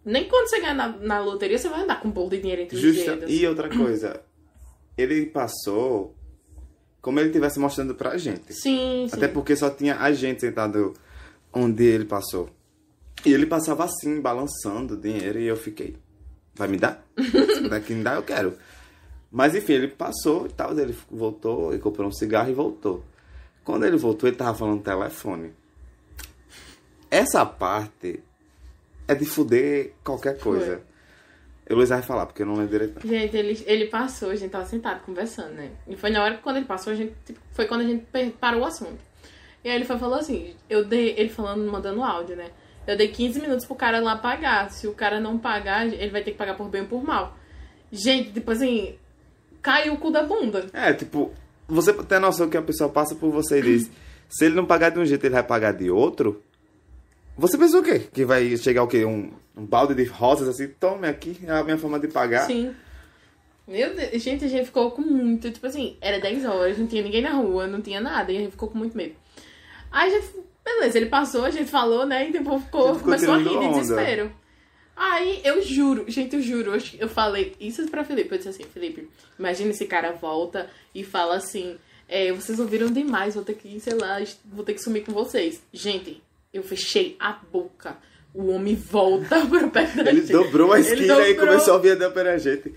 nem 0.05 0.25
quando 0.25 0.49
você 0.49 0.61
ganhar 0.61 0.75
na, 0.75 0.89
na 0.89 1.21
loteria 1.21 1.59
você 1.59 1.69
vai 1.69 1.83
andar 1.83 2.01
com 2.01 2.09
um 2.09 2.13
bolo 2.13 2.31
de 2.31 2.39
dinheiro 2.41 2.63
entre 2.63 2.77
os 2.77 2.83
Justa... 2.83 3.17
dedos. 3.17 3.35
E 3.35 3.47
outra 3.47 3.69
coisa, 3.69 4.21
ele 4.97 5.27
passou 5.27 6.15
como 7.07 7.21
ele 7.21 7.29
estivesse 7.29 7.61
mostrando 7.61 7.95
pra 7.95 8.19
gente. 8.19 8.53
Sim, 8.53 9.07
sim. 9.09 9.11
Até 9.13 9.29
porque 9.29 9.55
só 9.55 9.71
tinha 9.71 9.97
a 10.01 10.13
gente 10.13 10.41
sentado 10.41 10.93
onde 11.53 11.85
ele 11.85 12.05
passou. 12.05 12.51
E 13.25 13.33
ele 13.33 13.47
passava 13.47 13.85
assim, 13.85 14.21
balançando 14.21 14.95
o 14.95 14.97
dinheiro, 14.97 15.39
e 15.39 15.47
eu 15.47 15.57
fiquei, 15.57 15.97
vai 16.53 16.67
me 16.67 16.77
dar? 16.77 17.07
Se 17.17 17.63
puder 17.63 17.81
que 17.81 17.95
me 17.95 18.03
dá, 18.03 18.15
eu 18.15 18.25
quero. 18.25 18.55
Mas 19.31 19.55
enfim, 19.55 19.75
ele 19.75 19.87
passou 19.87 20.47
e 20.47 20.49
tal, 20.49 20.77
ele 20.77 20.99
voltou 21.09 21.73
e 21.73 21.79
comprou 21.79 22.09
um 22.09 22.13
cigarro 22.13 22.51
e 22.51 22.55
voltou. 22.55 23.05
Quando 23.63 23.87
ele 23.87 23.97
voltou, 23.97 24.29
ele 24.29 24.37
tava 24.37 24.59
falando 24.59 24.79
no 24.79 24.83
telefone. 24.83 25.53
essa 27.09 27.47
parte 27.47 28.19
é 29.07 29.15
de 29.15 29.25
fuder 29.25 29.93
qualquer 30.03 30.41
coisa. 30.41 30.83
Eu 31.69 31.77
Luiz 31.77 31.89
vai 31.89 32.01
falar, 32.01 32.27
porque 32.27 32.43
eu 32.43 32.47
não 32.47 32.55
lembro 32.55 32.71
direito. 32.71 33.07
Gente, 33.07 33.37
ele, 33.37 33.65
ele 33.67 33.87
passou, 33.87 34.31
a 34.31 34.37
gente 34.37 34.51
tava 34.51 34.65
sentado 34.65 35.01
conversando, 35.05 35.55
né? 35.55 35.71
E 35.89 35.97
foi 35.97 36.11
na 36.11 36.23
hora 36.23 36.37
que 36.37 36.43
quando 36.43 36.59
ele 36.59 36.67
passou, 36.67 36.93
a 36.93 36.97
gente, 36.97 37.13
tipo, 37.25 37.41
foi 37.53 37.67
quando 37.67 37.81
a 37.81 37.85
gente 37.85 38.07
parou 38.41 38.61
o 38.61 38.65
assunto. 38.65 38.99
E 39.65 39.69
aí 39.69 39.75
ele 39.75 39.85
foi, 39.85 39.99
falou 39.99 40.17
assim, 40.17 40.55
eu 40.71 40.85
dei, 40.85 41.15
ele 41.19 41.29
falando, 41.29 41.69
mandando 41.71 42.05
áudio, 42.05 42.37
né? 42.37 42.51
Eu 42.87 42.97
dei 42.97 43.09
15 43.09 43.41
minutos 43.41 43.67
pro 43.67 43.75
cara 43.75 43.99
lá 43.99 44.17
pagar. 44.17 44.71
Se 44.71 44.87
o 44.87 44.95
cara 44.95 45.19
não 45.19 45.39
pagar, 45.39 45.87
ele 45.87 46.11
vai 46.11 46.23
ter 46.23 46.31
que 46.31 46.39
pagar 46.39 46.55
por 46.57 46.69
bem 46.69 46.83
ou 46.83 46.87
por 46.87 47.03
mal. 47.03 47.37
Gente, 47.91 48.31
tipo 48.33 48.53
assim, 48.53 48.95
caiu 49.61 49.95
o 49.95 49.99
cu 49.99 50.13
da 50.13 50.23
bunda. 50.23 50.67
É, 50.73 50.93
tipo, 50.93 51.33
você 51.67 51.93
tem 51.93 52.21
noção 52.21 52.49
que 52.49 52.57
a 52.57 52.63
pessoa 52.63 52.89
passa 52.89 53.17
por 53.17 53.31
você 53.31 53.59
e 53.59 53.63
diz: 53.63 53.91
se 54.29 54.45
ele 54.45 54.55
não 54.55 54.65
pagar 54.65 54.91
de 54.91 55.01
um 55.01 55.05
jeito, 55.05 55.25
ele 55.25 55.35
vai 55.35 55.43
pagar 55.43 55.73
de 55.73 55.91
outro? 55.91 56.41
Você 57.37 57.59
pensou 57.59 57.81
o 57.81 57.85
quê? 57.85 57.99
Que 57.99 58.25
vai 58.25 58.57
chegar 58.57 58.83
o 58.83 58.89
quê? 58.89 59.05
Um, 59.05 59.31
um 59.57 59.65
balde 59.65 59.95
de 59.95 60.05
rosas 60.05 60.49
assim? 60.49 60.69
Tome 60.69 61.07
aqui, 61.07 61.39
é 61.45 61.51
a 61.51 61.63
minha 61.63 61.77
forma 61.77 62.01
de 62.01 62.09
pagar. 62.09 62.47
Sim. 62.47 62.75
Meu 63.69 63.95
Deus, 63.95 64.23
gente, 64.23 64.45
a 64.45 64.49
gente 64.49 64.67
ficou 64.67 64.93
com 64.93 65.03
muito, 65.03 65.51
tipo 65.51 65.67
assim, 65.67 65.97
era 66.01 66.21
10 66.21 66.45
horas, 66.45 66.79
não 66.79 66.87
tinha 66.87 67.03
ninguém 67.03 67.21
na 67.21 67.33
rua, 67.33 67.67
não 67.67 67.83
tinha 67.83 68.01
nada, 68.01 68.31
e 68.31 68.37
a 68.37 68.41
gente 68.41 68.53
ficou 68.53 68.69
com 68.71 68.79
muito 68.79 68.97
medo. 68.97 69.15
Aí 69.91 70.09
a 70.09 70.21
gente, 70.21 70.35
beleza, 70.65 70.97
ele 70.97 71.07
passou, 71.07 71.45
a 71.45 71.51
gente 71.51 71.69
falou, 71.69 72.07
né, 72.07 72.29
e 72.29 72.33
tipo, 72.33 72.59
ficou, 72.61 72.95
Ficou 72.95 73.01
começou 73.01 73.35
a 73.35 73.39
rir 73.39 73.49
de 73.49 73.57
onda. 73.57 73.81
desespero. 73.81 74.33
Aí 74.95 75.41
eu 75.45 75.61
juro, 75.63 76.05
gente, 76.09 76.37
eu 76.37 76.43
juro, 76.43 76.77
eu, 76.77 76.81
eu 77.01 77.09
falei 77.09 77.57
isso 77.59 77.85
pra 77.89 78.05
Felipe, 78.05 78.33
eu 78.33 78.39
disse 78.39 78.51
assim, 78.51 78.65
Felipe, 78.65 79.11
imagina 79.37 79.71
esse 79.71 79.85
cara 79.85 80.13
volta 80.13 80.71
e 80.95 81.03
fala 81.03 81.35
assim, 81.35 81.77
é, 82.09 82.33
vocês 82.33 82.61
ouviram 82.61 82.87
demais, 82.87 83.35
vou 83.35 83.43
ter 83.43 83.55
que, 83.55 83.81
sei 83.81 83.95
lá, 83.95 84.23
vou 84.45 84.65
ter 84.65 84.75
que 84.75 84.81
sumir 84.81 85.05
com 85.05 85.13
vocês. 85.13 85.61
Gente, 85.73 86.23
eu 86.57 86.63
fechei 86.63 87.17
a 87.21 87.33
boca. 87.33 87.97
O 88.35 88.49
homem 88.49 88.75
volta 88.75 89.45
pra 89.47 89.69
perto 89.69 90.03
da 90.05 90.11
Ele 90.11 90.21
gente. 90.21 90.33
dobrou 90.33 90.73
a 90.73 90.81
esquina 90.81 91.27
e 91.27 91.35
dobrou. 91.35 91.49
começou 91.49 91.75
a 91.75 91.79
vir 91.79 91.97
pela 92.13 92.39
gente. 92.39 92.75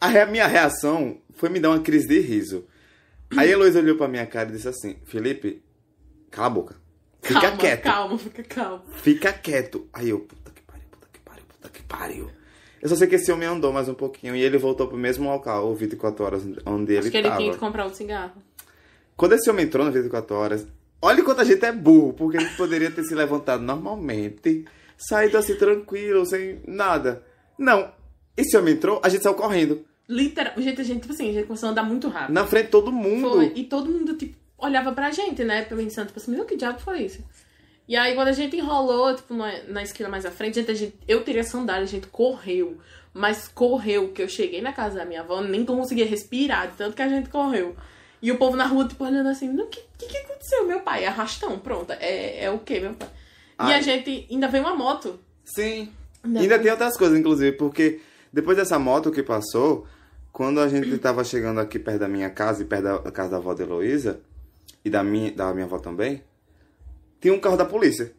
A 0.00 0.08
rea- 0.08 0.26
minha 0.26 0.46
reação 0.46 1.18
foi 1.34 1.48
me 1.48 1.60
dar 1.60 1.70
uma 1.70 1.80
crise 1.80 2.08
de 2.08 2.18
riso. 2.20 2.66
Aí 3.36 3.48
a 3.48 3.52
Heloísa 3.52 3.78
olhou 3.78 3.96
pra 3.96 4.08
minha 4.08 4.26
cara 4.26 4.48
e 4.48 4.52
disse 4.52 4.66
assim: 4.68 4.96
Felipe, 5.04 5.62
cala 6.30 6.46
a 6.48 6.50
boca. 6.50 6.76
Fica 7.22 7.40
calma, 7.40 7.56
quieto. 7.58 7.82
Calma, 7.82 8.18
fica 8.18 8.42
calmo. 8.42 8.82
Fica 8.94 9.32
quieto. 9.32 9.88
Aí 9.92 10.08
eu, 10.08 10.20
puta 10.20 10.50
que 10.50 10.62
pariu, 10.62 10.84
puta 10.90 11.06
que 11.12 11.20
pariu, 11.20 11.44
puta 11.46 11.68
que 11.68 11.82
pariu. 11.82 12.30
Eu 12.82 12.88
só 12.88 12.96
sei 12.96 13.06
que 13.06 13.14
esse 13.16 13.30
homem 13.30 13.46
andou 13.46 13.72
mais 13.72 13.88
um 13.90 13.94
pouquinho 13.94 14.34
e 14.34 14.40
ele 14.40 14.56
voltou 14.58 14.88
pro 14.88 14.96
mesmo 14.96 15.30
local, 15.30 15.70
o 15.70 15.74
24 15.74 16.24
horas, 16.24 16.42
onde 16.64 16.96
Acho 16.96 17.06
ele 17.06 17.10
que 17.10 17.16
ele 17.18 17.28
tava. 17.28 17.40
tinha 17.40 17.52
que 17.52 17.58
comprar 17.58 17.86
um 17.86 17.92
cigarro. 17.94 18.42
Quando 19.16 19.34
esse 19.34 19.48
homem 19.50 19.66
entrou 19.66 19.84
no 19.84 19.92
24 19.92 20.34
horas, 20.34 20.66
olha 21.00 21.22
quanto 21.24 21.40
a 21.40 21.44
gente 21.44 21.64
é 21.64 21.72
burro, 21.72 22.12
porque 22.12 22.36
ele 22.36 22.48
poderia 22.56 22.90
ter 22.90 23.04
se 23.04 23.14
levantado 23.14 23.62
normalmente, 23.62 24.64
saído 24.96 25.38
assim 25.38 25.54
tranquilo, 25.54 26.24
sem 26.26 26.60
nada. 26.66 27.24
Não. 27.58 27.92
Esse 28.36 28.56
homem 28.56 28.74
entrou, 28.74 29.00
a 29.02 29.08
gente 29.08 29.22
saiu 29.22 29.34
correndo. 29.34 29.84
Literal, 30.08 30.54
gente, 30.56 30.80
a 30.80 30.84
gente, 30.84 31.00
tipo 31.02 31.12
assim, 31.12 31.30
a 31.30 31.32
gente 31.32 31.46
começou 31.46 31.68
a 31.68 31.72
andar 31.72 31.82
muito 31.84 32.08
rápido. 32.08 32.34
Na 32.34 32.46
frente 32.46 32.66
de 32.66 32.70
todo 32.70 32.90
mundo. 32.90 33.30
Foi, 33.30 33.52
e 33.54 33.64
todo 33.64 33.88
mundo, 33.90 34.14
tipo, 34.14 34.36
olhava 34.58 34.92
pra 34.92 35.10
gente, 35.10 35.44
né? 35.44 35.62
Pensando, 35.62 36.08
tipo 36.08 36.18
assim, 36.18 36.32
meu, 36.32 36.44
que 36.44 36.56
diabo 36.56 36.80
foi 36.80 37.02
isso? 37.02 37.22
E 37.86 37.96
aí, 37.96 38.14
quando 38.14 38.28
a 38.28 38.32
gente 38.32 38.56
enrolou, 38.56 39.14
tipo, 39.14 39.34
na, 39.34 39.62
na 39.68 39.82
esquina 39.82 40.08
mais 40.08 40.24
à 40.24 40.30
frente, 40.30 40.56
gente, 40.56 40.70
a 40.70 40.74
gente, 40.74 40.94
eu 41.06 41.22
teria 41.22 41.44
sandália, 41.44 41.84
a 41.84 41.88
gente 41.88 42.06
correu. 42.08 42.78
Mas 43.12 43.48
correu, 43.48 44.12
que 44.12 44.22
eu 44.22 44.28
cheguei 44.28 44.62
na 44.62 44.72
casa 44.72 44.96
da 44.98 45.04
minha 45.04 45.20
avó, 45.20 45.40
nem 45.40 45.64
conseguia 45.64 46.06
respirar, 46.06 46.70
de 46.70 46.76
tanto 46.76 46.94
que 46.94 47.02
a 47.02 47.08
gente 47.08 47.28
correu. 47.28 47.74
E 48.22 48.30
o 48.30 48.36
povo 48.36 48.56
na 48.56 48.66
rua, 48.66 48.86
tipo, 48.86 49.04
olhando 49.04 49.28
assim, 49.28 49.48
o 49.48 49.66
que, 49.66 49.82
que 49.96 50.06
que 50.06 50.18
aconteceu? 50.18 50.66
Meu 50.66 50.80
pai, 50.80 51.06
arrastão, 51.06 51.58
pronto. 51.58 51.92
É, 51.92 52.44
é 52.44 52.50
o 52.50 52.58
quê, 52.58 52.80
meu 52.80 52.94
pai? 52.94 53.08
E 53.08 53.62
Ai. 53.62 53.74
a 53.74 53.80
gente, 53.80 54.26
ainda 54.30 54.48
veio 54.48 54.64
uma 54.64 54.74
moto. 54.74 55.18
Sim. 55.44 55.90
Ainda 56.22 56.40
Ainda 56.40 56.58
tem 56.58 56.70
outras 56.70 56.96
coisas, 56.96 57.18
inclusive, 57.18 57.56
porque 57.56 58.00
depois 58.32 58.56
dessa 58.56 58.78
moto 58.78 59.10
que 59.10 59.22
passou, 59.22 59.86
quando 60.32 60.60
a 60.60 60.68
gente 60.68 60.96
tava 60.98 61.24
chegando 61.24 61.60
aqui 61.60 61.78
perto 61.78 62.00
da 62.00 62.08
minha 62.08 62.28
casa 62.30 62.62
e 62.62 62.66
perto 62.66 63.02
da 63.02 63.10
casa 63.10 63.30
da 63.30 63.36
avó 63.38 63.54
da 63.54 63.62
Heloísa, 63.62 64.20
e 64.84 64.90
da 64.90 65.02
minha, 65.02 65.30
da 65.32 65.52
minha 65.52 65.66
avó 65.66 65.78
também, 65.78 66.22
tinha 67.20 67.34
um 67.34 67.40
carro 67.40 67.56
da 67.56 67.64
polícia. 67.64 68.12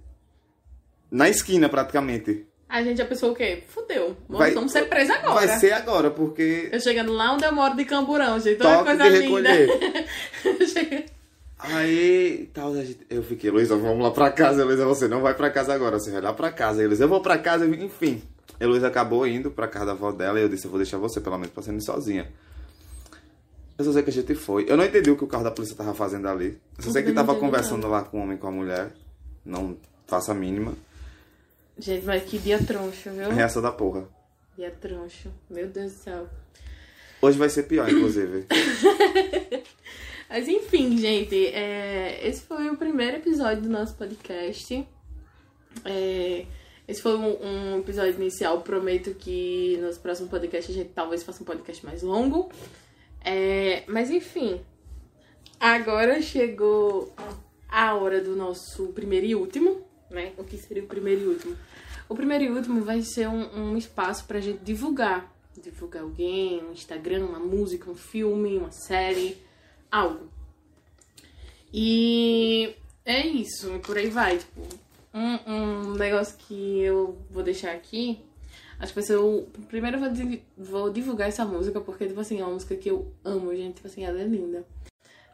Na 1.09 1.27
esquina, 1.27 1.67
praticamente. 1.67 2.47
A 2.71 2.81
gente 2.83 2.97
já 2.99 3.05
pensou 3.05 3.31
o 3.31 3.35
quê? 3.35 3.63
Fudeu. 3.67 4.15
Vai- 4.29 4.51
Vamos 4.53 4.71
ser 4.71 4.87
presos 4.87 5.13
agora. 5.13 5.33
Vai 5.45 5.59
ser 5.59 5.73
agora, 5.73 6.09
porque 6.09 6.69
Eu 6.71 6.79
chegando 6.79 7.11
lá 7.11 7.33
onde 7.33 7.43
eu 7.43 7.51
moro 7.53 7.75
de 7.75 7.83
Camburão, 7.83 8.39
gente. 8.39 8.63
Olha 8.65 8.83
coisa 8.83 9.03
de 9.03 9.09
linda. 9.09 9.51
recolher. 9.51 11.05
Aí, 11.59 12.49
tal, 12.53 12.73
a 12.73 12.83
gente- 12.83 13.05
eu 13.09 13.21
fiquei, 13.21 13.49
Heloísa, 13.49 13.75
vamos 13.75 14.01
lá 14.03 14.09
pra 14.11 14.31
casa. 14.31 14.61
Heloísa, 14.61 14.85
você 14.85 15.07
não 15.07 15.21
vai 15.21 15.33
pra 15.35 15.49
casa 15.51 15.73
agora, 15.73 15.99
você 15.99 16.09
vai 16.11 16.21
lá 16.21 16.33
pra 16.33 16.51
casa. 16.51 16.81
Heloísa, 16.81 17.03
eu 17.03 17.07
vou 17.09 17.21
pra 17.21 17.37
casa, 17.37 17.65
enfim. 17.67 18.23
Heloísa 18.59 18.87
acabou 18.87 19.27
indo 19.27 19.51
pra 19.51 19.67
casa 19.67 19.87
da 19.87 19.91
avó 19.91 20.11
dela 20.11 20.39
e 20.39 20.43
eu 20.43 20.49
disse, 20.49 20.65
eu 20.65 20.71
vou 20.71 20.79
deixar 20.79 20.97
você, 20.97 21.19
pelo 21.21 21.37
menos, 21.37 21.51
pra 21.53 21.61
você 21.61 21.71
ir 21.71 21.81
sozinha. 21.81 22.31
Eu 23.77 23.85
só 23.85 23.91
sei 23.93 24.01
que 24.03 24.09
a 24.09 24.13
gente 24.13 24.33
foi. 24.35 24.65
Eu 24.67 24.77
não 24.77 24.83
entendi 24.85 25.11
o 25.11 25.17
que 25.17 25.23
o 25.23 25.27
carro 25.27 25.43
da 25.43 25.51
polícia 25.51 25.75
tava 25.75 25.93
fazendo 25.93 26.27
ali. 26.27 26.57
Eu 26.77 26.83
só 26.83 26.91
sei 26.91 27.03
que 27.03 27.11
tava 27.11 27.35
conversando 27.35 27.87
lá 27.87 28.03
com 28.03 28.19
o 28.19 28.23
homem 28.23 28.37
e 28.37 28.39
com 28.39 28.47
a 28.47 28.51
mulher. 28.51 28.91
Não 29.45 29.77
faço 30.07 30.31
a 30.31 30.35
mínima. 30.35 30.73
Gente, 31.77 32.05
mas 32.05 32.23
que 32.23 32.37
dia 32.37 32.63
troncho, 32.63 33.09
viu? 33.11 33.29
Reação 33.29 33.61
da 33.61 33.71
porra. 33.71 34.07
Dia 34.57 34.71
troncho. 34.71 35.31
Meu 35.49 35.67
Deus 35.67 35.93
do 35.93 35.97
céu. 35.97 36.29
Hoje 37.21 37.37
vai 37.37 37.49
ser 37.49 37.63
pior, 37.63 37.89
inclusive. 37.89 38.47
Mas 40.27 40.47
enfim, 40.47 40.97
gente, 40.97 41.47
é, 41.47 42.25
esse 42.25 42.41
foi 42.43 42.69
o 42.69 42.77
primeiro 42.77 43.17
episódio 43.17 43.63
do 43.63 43.69
nosso 43.69 43.95
podcast. 43.95 44.87
É, 45.83 46.45
esse 46.87 47.01
foi 47.01 47.15
um, 47.17 47.37
um 47.45 47.79
episódio 47.79 48.15
inicial. 48.15 48.61
Prometo 48.61 49.13
que 49.13 49.77
nos 49.81 49.97
próximos 49.97 50.31
podcasts 50.31 50.73
a 50.73 50.79
gente 50.79 50.91
talvez 50.93 51.21
faça 51.21 51.43
um 51.43 51.45
podcast 51.45 51.85
mais 51.85 52.01
longo. 52.01 52.49
É, 53.23 53.83
mas 53.87 54.09
enfim, 54.09 54.61
agora 55.59 56.21
chegou 56.21 57.13
a 57.69 57.93
hora 57.93 58.21
do 58.21 58.35
nosso 58.35 58.87
primeiro 58.93 59.25
e 59.25 59.35
último, 59.35 59.85
né? 60.11 60.33
O 60.37 60.43
que 60.43 60.57
seria 60.57 60.83
o 60.83 60.87
primeiro 60.87 61.21
e 61.21 61.27
último? 61.27 61.57
O 62.07 62.15
primeiro 62.15 62.43
e 62.43 62.49
último 62.49 62.81
vai 62.81 63.01
ser 63.01 63.27
um, 63.27 63.71
um 63.71 63.77
espaço 63.77 64.25
pra 64.25 64.39
gente 64.39 64.59
divulgar. 64.63 65.33
Divulgar 65.61 66.03
alguém, 66.03 66.63
um 66.63 66.71
Instagram, 66.71 67.25
uma 67.25 67.39
música, 67.39 67.89
um 67.89 67.95
filme, 67.95 68.57
uma 68.57 68.71
série, 68.71 69.37
algo. 69.91 70.29
E 71.73 72.75
é 73.05 73.25
isso, 73.25 73.73
e 73.75 73.79
por 73.79 73.97
aí 73.97 74.09
vai. 74.09 74.37
Tipo, 74.37 74.61
um, 75.13 75.51
um 75.51 75.93
negócio 75.93 76.37
que 76.37 76.81
eu 76.81 77.17
vou 77.29 77.43
deixar 77.43 77.71
aqui. 77.71 78.19
Acho 78.79 78.93
que 78.93 78.99
vai 78.99 79.03
ser 79.03 79.17
o. 79.17 79.47
Primeiro 79.67 79.97
eu 79.97 80.01
vou, 80.01 80.39
vou 80.57 80.89
divulgar 80.89 81.29
essa 81.29 81.45
música, 81.45 81.79
porque, 81.79 82.07
tipo 82.07 82.19
assim, 82.19 82.39
é 82.39 82.43
uma 82.43 82.53
música 82.53 82.75
que 82.75 82.89
eu 82.89 83.13
amo, 83.23 83.55
gente. 83.55 83.75
Tipo 83.75 83.87
assim, 83.87 84.03
ela 84.03 84.19
é 84.19 84.25
linda. 84.25 84.65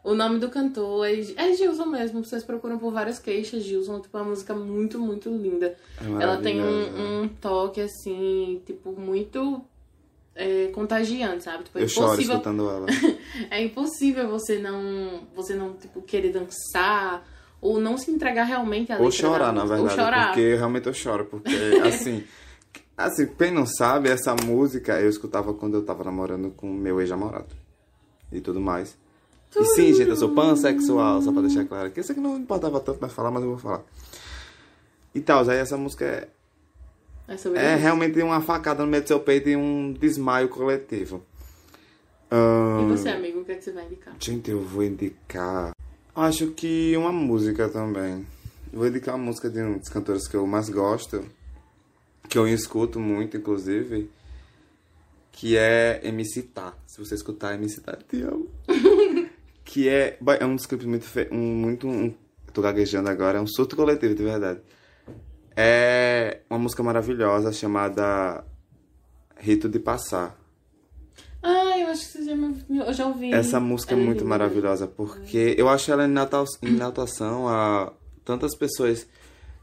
O 0.04 0.14
nome 0.14 0.38
do 0.38 0.48
cantor 0.48 1.06
é, 1.06 1.20
é 1.20 1.52
Gilson 1.54 1.86
mesmo. 1.86 2.24
Vocês 2.24 2.44
procuram 2.44 2.78
por 2.78 2.92
várias 2.92 3.18
queixas, 3.18 3.62
Gilson. 3.62 4.00
Tipo, 4.00 4.18
é 4.18 4.20
uma 4.22 4.30
música 4.30 4.54
muito, 4.54 4.98
muito 4.98 5.28
linda. 5.28 5.76
É 6.00 6.22
Ela 6.22 6.36
tem 6.38 6.62
um, 6.62 7.22
um 7.22 7.28
toque, 7.28 7.80
assim, 7.80 8.62
tipo, 8.64 8.92
muito 8.92 9.62
é, 10.34 10.68
contagiante, 10.68 11.44
sabe? 11.44 11.64
Tipo, 11.64 11.78
é 11.78 11.82
Eu 11.82 11.88
choro 11.88 12.06
impossível 12.12 12.36
escutando 12.36 12.70
ela. 12.70 12.86
é 13.50 13.62
impossível 13.62 14.28
você 14.28 14.58
não, 14.58 15.22
você 15.34 15.54
não 15.54 15.74
tipo 15.74 16.00
querer 16.00 16.30
dançar 16.30 17.26
ou 17.60 17.80
não 17.80 17.98
se 17.98 18.10
entregar 18.10 18.44
realmente 18.44 18.92
à 18.92 18.98
Ou 18.98 19.10
chorar, 19.10 19.52
na 19.52 19.64
verdade. 19.64 19.82
Ou 19.82 19.90
chorar. 19.90 20.26
Porque 20.28 20.54
realmente 20.54 20.86
eu 20.86 20.94
choro. 20.94 21.24
Porque, 21.26 21.54
assim... 21.84 22.24
Assim, 22.96 23.28
quem 23.28 23.52
não 23.52 23.64
sabe, 23.64 24.08
essa 24.08 24.34
música 24.34 25.00
eu 25.00 25.08
escutava 25.08 25.54
quando 25.54 25.74
eu 25.74 25.84
tava 25.84 26.02
namorando 26.02 26.50
com 26.50 26.68
meu 26.68 27.00
ex-namorado. 27.00 27.54
E 28.32 28.40
tudo 28.40 28.60
mais. 28.60 28.98
E 29.56 29.64
sim, 29.64 29.92
gente, 29.94 30.10
eu 30.10 30.16
sou 30.16 30.34
pansexual, 30.34 31.22
só 31.22 31.32
pra 31.32 31.42
deixar 31.42 31.64
claro. 31.64 31.90
Que 31.90 32.00
isso 32.00 32.12
aqui 32.12 32.20
não 32.20 32.36
importava 32.36 32.80
tanto 32.80 33.00
mais 33.00 33.12
falar, 33.12 33.30
mas 33.30 33.42
eu 33.42 33.50
vou 33.50 33.58
falar. 33.58 33.82
E 35.14 35.20
tal, 35.20 35.48
aí 35.48 35.58
essa 35.58 35.76
música 35.76 36.04
é, 36.04 36.28
É 37.56 37.72
é 37.72 37.76
realmente 37.76 38.20
uma 38.22 38.40
facada 38.40 38.84
no 38.84 38.90
meio 38.90 39.02
do 39.02 39.08
seu 39.08 39.20
peito 39.20 39.48
e 39.48 39.56
um 39.56 39.92
desmaio 39.92 40.48
coletivo. 40.48 41.22
E 42.30 42.88
você, 42.88 43.08
amigo, 43.08 43.40
o 43.40 43.44
que, 43.44 43.52
é 43.52 43.54
que 43.54 43.64
você 43.64 43.72
vai 43.72 43.86
indicar? 43.86 44.14
Gente, 44.20 44.50
eu 44.50 44.60
vou 44.60 44.84
indicar. 44.84 45.72
Acho 46.14 46.48
que 46.48 46.94
uma 46.96 47.10
música 47.10 47.68
também. 47.68 48.26
Eu 48.72 48.80
vou 48.80 48.88
indicar 48.88 49.14
uma 49.14 49.24
música 49.24 49.48
de 49.48 49.60
um 49.62 49.78
dos 49.78 49.88
cantores 49.88 50.28
que 50.28 50.36
eu 50.36 50.46
mais 50.46 50.68
gosto, 50.68 51.24
que 52.28 52.36
eu 52.36 52.46
escuto 52.46 53.00
muito, 53.00 53.36
inclusive, 53.38 54.10
que 55.32 55.56
é 55.56 56.00
MC 56.04 56.42
Tá. 56.42 56.74
Se 56.86 56.98
você 56.98 57.14
escutar 57.14 57.54
MC 57.54 57.80
Tá, 57.80 57.92
eu 57.92 58.02
te 58.02 58.22
amo. 58.22 58.48
que 59.68 59.86
é, 59.86 60.18
é 60.40 60.46
um 60.46 60.56
dos 60.56 60.64
clipes 60.64 60.86
muito. 60.86 61.04
Fe... 61.04 61.28
Um, 61.30 61.36
muito 61.36 61.86
um, 61.86 62.14
tô 62.54 62.62
gaguejando 62.62 63.10
agora, 63.10 63.36
é 63.36 63.40
um 63.40 63.46
surto 63.46 63.76
coletivo, 63.76 64.14
de 64.14 64.22
verdade. 64.24 64.60
É 65.54 66.40
uma 66.48 66.58
música 66.58 66.82
maravilhosa 66.82 67.52
chamada 67.52 68.42
Rito 69.36 69.68
de 69.68 69.78
Passar. 69.78 70.38
Ah, 71.42 71.78
eu 71.78 71.88
acho 71.88 72.06
que 72.06 72.12
você 72.18 72.24
já, 72.24 72.34
me, 72.34 72.56
eu 72.70 72.92
já 72.94 73.06
ouvi. 73.06 73.30
Essa 73.32 73.60
música 73.60 73.92
é 73.92 73.96
Ela 73.96 74.04
muito 74.06 74.20
linda. 74.20 74.30
maravilhosa, 74.30 74.86
porque 74.86 75.54
eu 75.58 75.68
acho 75.68 75.92
ela 75.92 76.06
em 76.06 76.10
nata- 76.10 76.44
em 76.62 76.72
natação 76.72 77.46
a 77.46 77.92
tantas 78.24 78.56
pessoas 78.56 79.06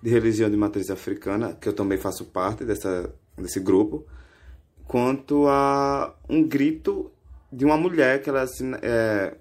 de 0.04 0.10
religião 0.12 0.52
de 0.52 0.56
matriz 0.56 0.92
africana, 0.92 1.54
que 1.60 1.68
eu 1.68 1.74
também 1.74 1.98
faço 1.98 2.26
parte 2.26 2.64
dessa, 2.64 3.12
desse 3.36 3.60
grupo, 3.60 4.06
quanto 4.86 5.48
a 5.48 6.16
um 6.30 6.44
grito 6.48 7.12
de 7.52 7.66
uma 7.66 7.76
mulher 7.78 8.22
que 8.22 8.30
ela 8.30 8.44
está 8.44 8.64
é, 8.84 9.36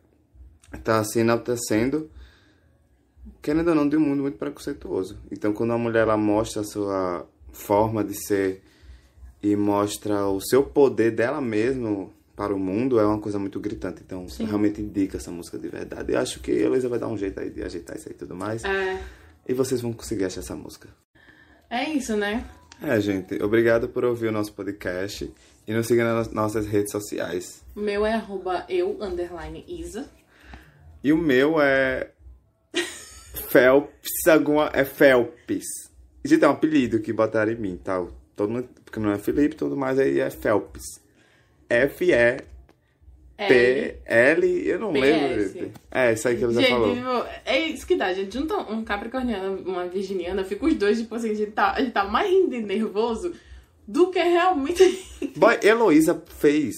tá 0.78 1.02
se 1.04 1.20
enaltecendo, 1.20 2.10
querendo 3.42 3.68
ou 3.68 3.74
não, 3.74 3.88
de 3.88 3.96
um 3.96 4.00
mundo 4.00 4.22
muito 4.22 4.38
preconceituoso. 4.38 5.18
Então, 5.30 5.52
quando 5.52 5.72
a 5.72 5.78
mulher 5.78 6.02
ela 6.02 6.16
mostra 6.16 6.62
a 6.62 6.64
sua 6.64 7.26
forma 7.52 8.02
de 8.02 8.14
ser 8.14 8.62
e 9.42 9.54
mostra 9.56 10.26
o 10.26 10.40
seu 10.40 10.62
poder 10.64 11.10
dela 11.12 11.40
mesma 11.40 12.08
para 12.34 12.52
o 12.54 12.58
mundo, 12.58 12.98
é 12.98 13.06
uma 13.06 13.20
coisa 13.20 13.38
muito 13.38 13.60
gritante. 13.60 14.02
Então, 14.04 14.26
realmente 14.38 14.80
indica 14.80 15.16
essa 15.18 15.30
música 15.30 15.58
de 15.58 15.68
verdade. 15.68 16.12
Eu 16.12 16.18
acho 16.18 16.40
que 16.40 16.50
a 16.50 16.54
Heloísa 16.54 16.88
vai 16.88 16.98
dar 16.98 17.08
um 17.08 17.16
jeito 17.16 17.38
aí 17.38 17.50
de 17.50 17.62
ajeitar 17.62 17.96
isso 17.96 18.08
aí 18.08 18.14
e 18.14 18.18
tudo 18.18 18.34
mais. 18.34 18.64
É, 18.64 19.00
E 19.46 19.54
vocês 19.54 19.80
vão 19.80 19.92
conseguir 19.92 20.24
achar 20.24 20.40
essa 20.40 20.56
música. 20.56 20.88
é 21.70 21.90
isso, 21.90 22.16
né? 22.16 22.44
É, 22.82 23.00
gente, 23.00 23.40
obrigado 23.42 23.88
por 23.88 24.04
ouvir 24.04 24.28
o 24.28 24.32
nosso 24.32 24.52
podcast 24.52 25.32
e 25.66 25.72
nos 25.72 25.86
siga 25.86 26.02
nas 26.12 26.32
nossas 26.32 26.66
redes 26.66 26.90
sociais. 26.90 27.62
Meu 27.76 28.04
é 28.04 28.14
arroba 28.14 28.64
eu, 28.68 28.96
underline 29.00 29.64
Isa. 29.68 30.10
E 31.04 31.12
o 31.12 31.18
meu 31.18 31.60
é. 31.60 32.08
Phelps, 33.50 34.26
alguma. 34.26 34.70
É 34.72 34.84
Phelps. 34.86 35.66
Gente, 36.24 36.42
é 36.42 36.48
um 36.48 36.52
apelido 36.52 36.98
que 37.00 37.12
botaram 37.12 37.52
em 37.52 37.56
mim, 37.56 37.76
tá? 37.76 38.02
Todo 38.34 38.50
mundo, 38.50 38.68
porque 38.82 38.98
não 38.98 39.12
é 39.12 39.18
Felipe, 39.18 39.54
tudo 39.54 39.76
mais 39.76 39.98
aí 39.98 40.18
é 40.18 40.30
Phelps. 40.30 40.82
F-E-P-L. 41.68 42.46
Eu 44.66 44.78
não 44.78 44.94
PS. 44.94 45.00
lembro. 45.00 45.72
É, 45.90 46.14
isso 46.14 46.26
aí 46.26 46.38
que 46.38 46.44
ele 46.44 46.54
já 46.54 46.62
gente, 46.62 46.70
falou. 46.70 47.26
é 47.44 47.58
isso 47.58 47.86
que 47.86 47.96
dá. 47.96 48.14
Gente 48.14 48.32
junta 48.32 48.56
um 48.56 48.82
capricorniano 48.82 49.60
uma 49.66 49.86
virginiana, 49.86 50.42
fica 50.42 50.64
os 50.64 50.74
dois, 50.74 50.98
tipo 50.98 51.14
assim, 51.14 51.30
a 51.30 51.34
gente 51.34 51.52
tá, 51.52 51.72
a 51.72 51.80
gente 51.80 51.92
tá 51.92 52.04
mais 52.04 52.30
rindo 52.30 52.48
de 52.48 52.62
nervoso 52.62 53.34
do 53.86 54.10
que 54.10 54.18
realmente. 54.22 55.04
Boy, 55.36 55.58
Heloísa 55.62 56.22
fez 56.38 56.76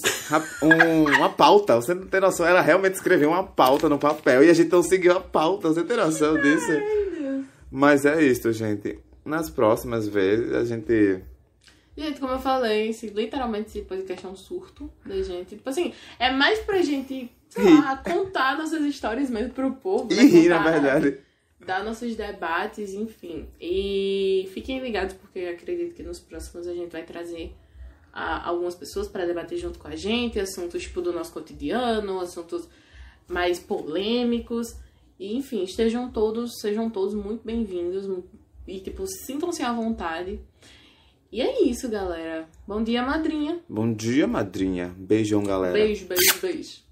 um- 0.61 1.15
uma 1.17 1.29
pauta, 1.29 1.75
você 1.75 1.93
não 1.93 2.05
tem 2.07 2.19
noção. 2.19 2.45
Ela 2.45 2.61
realmente 2.61 2.95
escreveu 2.95 3.29
uma 3.29 3.43
pauta 3.43 3.87
no 3.87 3.97
papel 3.97 4.43
e 4.43 4.49
a 4.49 4.53
gente 4.53 4.71
não 4.71 4.83
seguiu 4.83 5.13
a 5.17 5.19
pauta, 5.21 5.69
você 5.69 5.83
tem 5.83 5.97
noção 5.97 6.35
disso? 6.41 6.71
Mas 7.71 8.05
é 8.05 8.21
isso, 8.23 8.51
gente. 8.51 8.99
Nas 9.25 9.49
próximas 9.49 10.07
vezes 10.07 10.53
a 10.53 10.63
gente. 10.63 11.21
Gente, 11.97 12.19
como 12.19 12.31
eu 12.33 12.39
falei, 12.39 12.89
esse, 12.89 13.07
literalmente 13.07 13.69
esse 13.69 13.81
podcast 13.81 14.25
é 14.25 14.29
um 14.29 14.35
surto 14.35 14.89
da 15.05 15.21
gente. 15.21 15.55
Tipo 15.55 15.69
assim, 15.69 15.93
é 16.19 16.31
mais 16.31 16.59
pra 16.59 16.81
gente, 16.81 17.29
sei 17.49 17.73
lá, 17.73 17.97
contar 17.97 18.57
nossas 18.57 18.81
histórias 18.83 19.29
mesmo 19.29 19.49
pro 19.51 19.71
povo. 19.71 20.07
E 20.11 20.15
né? 20.15 20.23
rir, 20.23 20.49
na 20.49 20.59
verdade. 20.59 21.17
Dar 21.59 21.83
nossos 21.83 22.15
debates, 22.15 22.93
enfim. 22.93 23.47
E 23.59 24.49
fiquem 24.53 24.79
ligados, 24.79 25.15
porque 25.15 25.39
eu 25.39 25.51
acredito 25.51 25.95
que 25.95 26.03
nos 26.03 26.19
próximos 26.19 26.67
a 26.67 26.73
gente 26.73 26.91
vai 26.91 27.03
trazer 27.03 27.53
ah, 28.13 28.47
algumas 28.47 28.75
pessoas 28.75 29.07
para 29.07 29.25
debater 29.25 29.57
junto 29.57 29.79
com 29.79 29.87
a 29.87 29.95
gente, 29.95 30.39
assuntos 30.39 30.83
tipo 30.83 31.01
do 31.01 31.13
nosso 31.13 31.31
cotidiano, 31.33 32.19
assuntos 32.19 32.67
mais 33.27 33.59
polêmicos. 33.59 34.75
E, 35.19 35.35
enfim, 35.35 35.63
estejam 35.63 36.11
todos, 36.11 36.59
sejam 36.61 36.89
todos 36.89 37.15
muito 37.15 37.43
bem-vindos 37.43 38.07
e, 38.67 38.79
tipo, 38.79 39.07
sintam-se 39.07 39.63
à 39.63 39.73
vontade. 39.73 40.39
E 41.31 41.41
é 41.41 41.63
isso, 41.63 41.89
galera. 41.89 42.47
Bom 42.67 42.83
dia, 42.83 43.01
madrinha. 43.01 43.59
Bom 43.67 43.91
dia, 43.91 44.27
madrinha. 44.27 44.93
Beijão, 44.97 45.43
galera. 45.43 45.73
Beijo, 45.73 46.05
beijo, 46.05 46.39
beijo. 46.39 46.86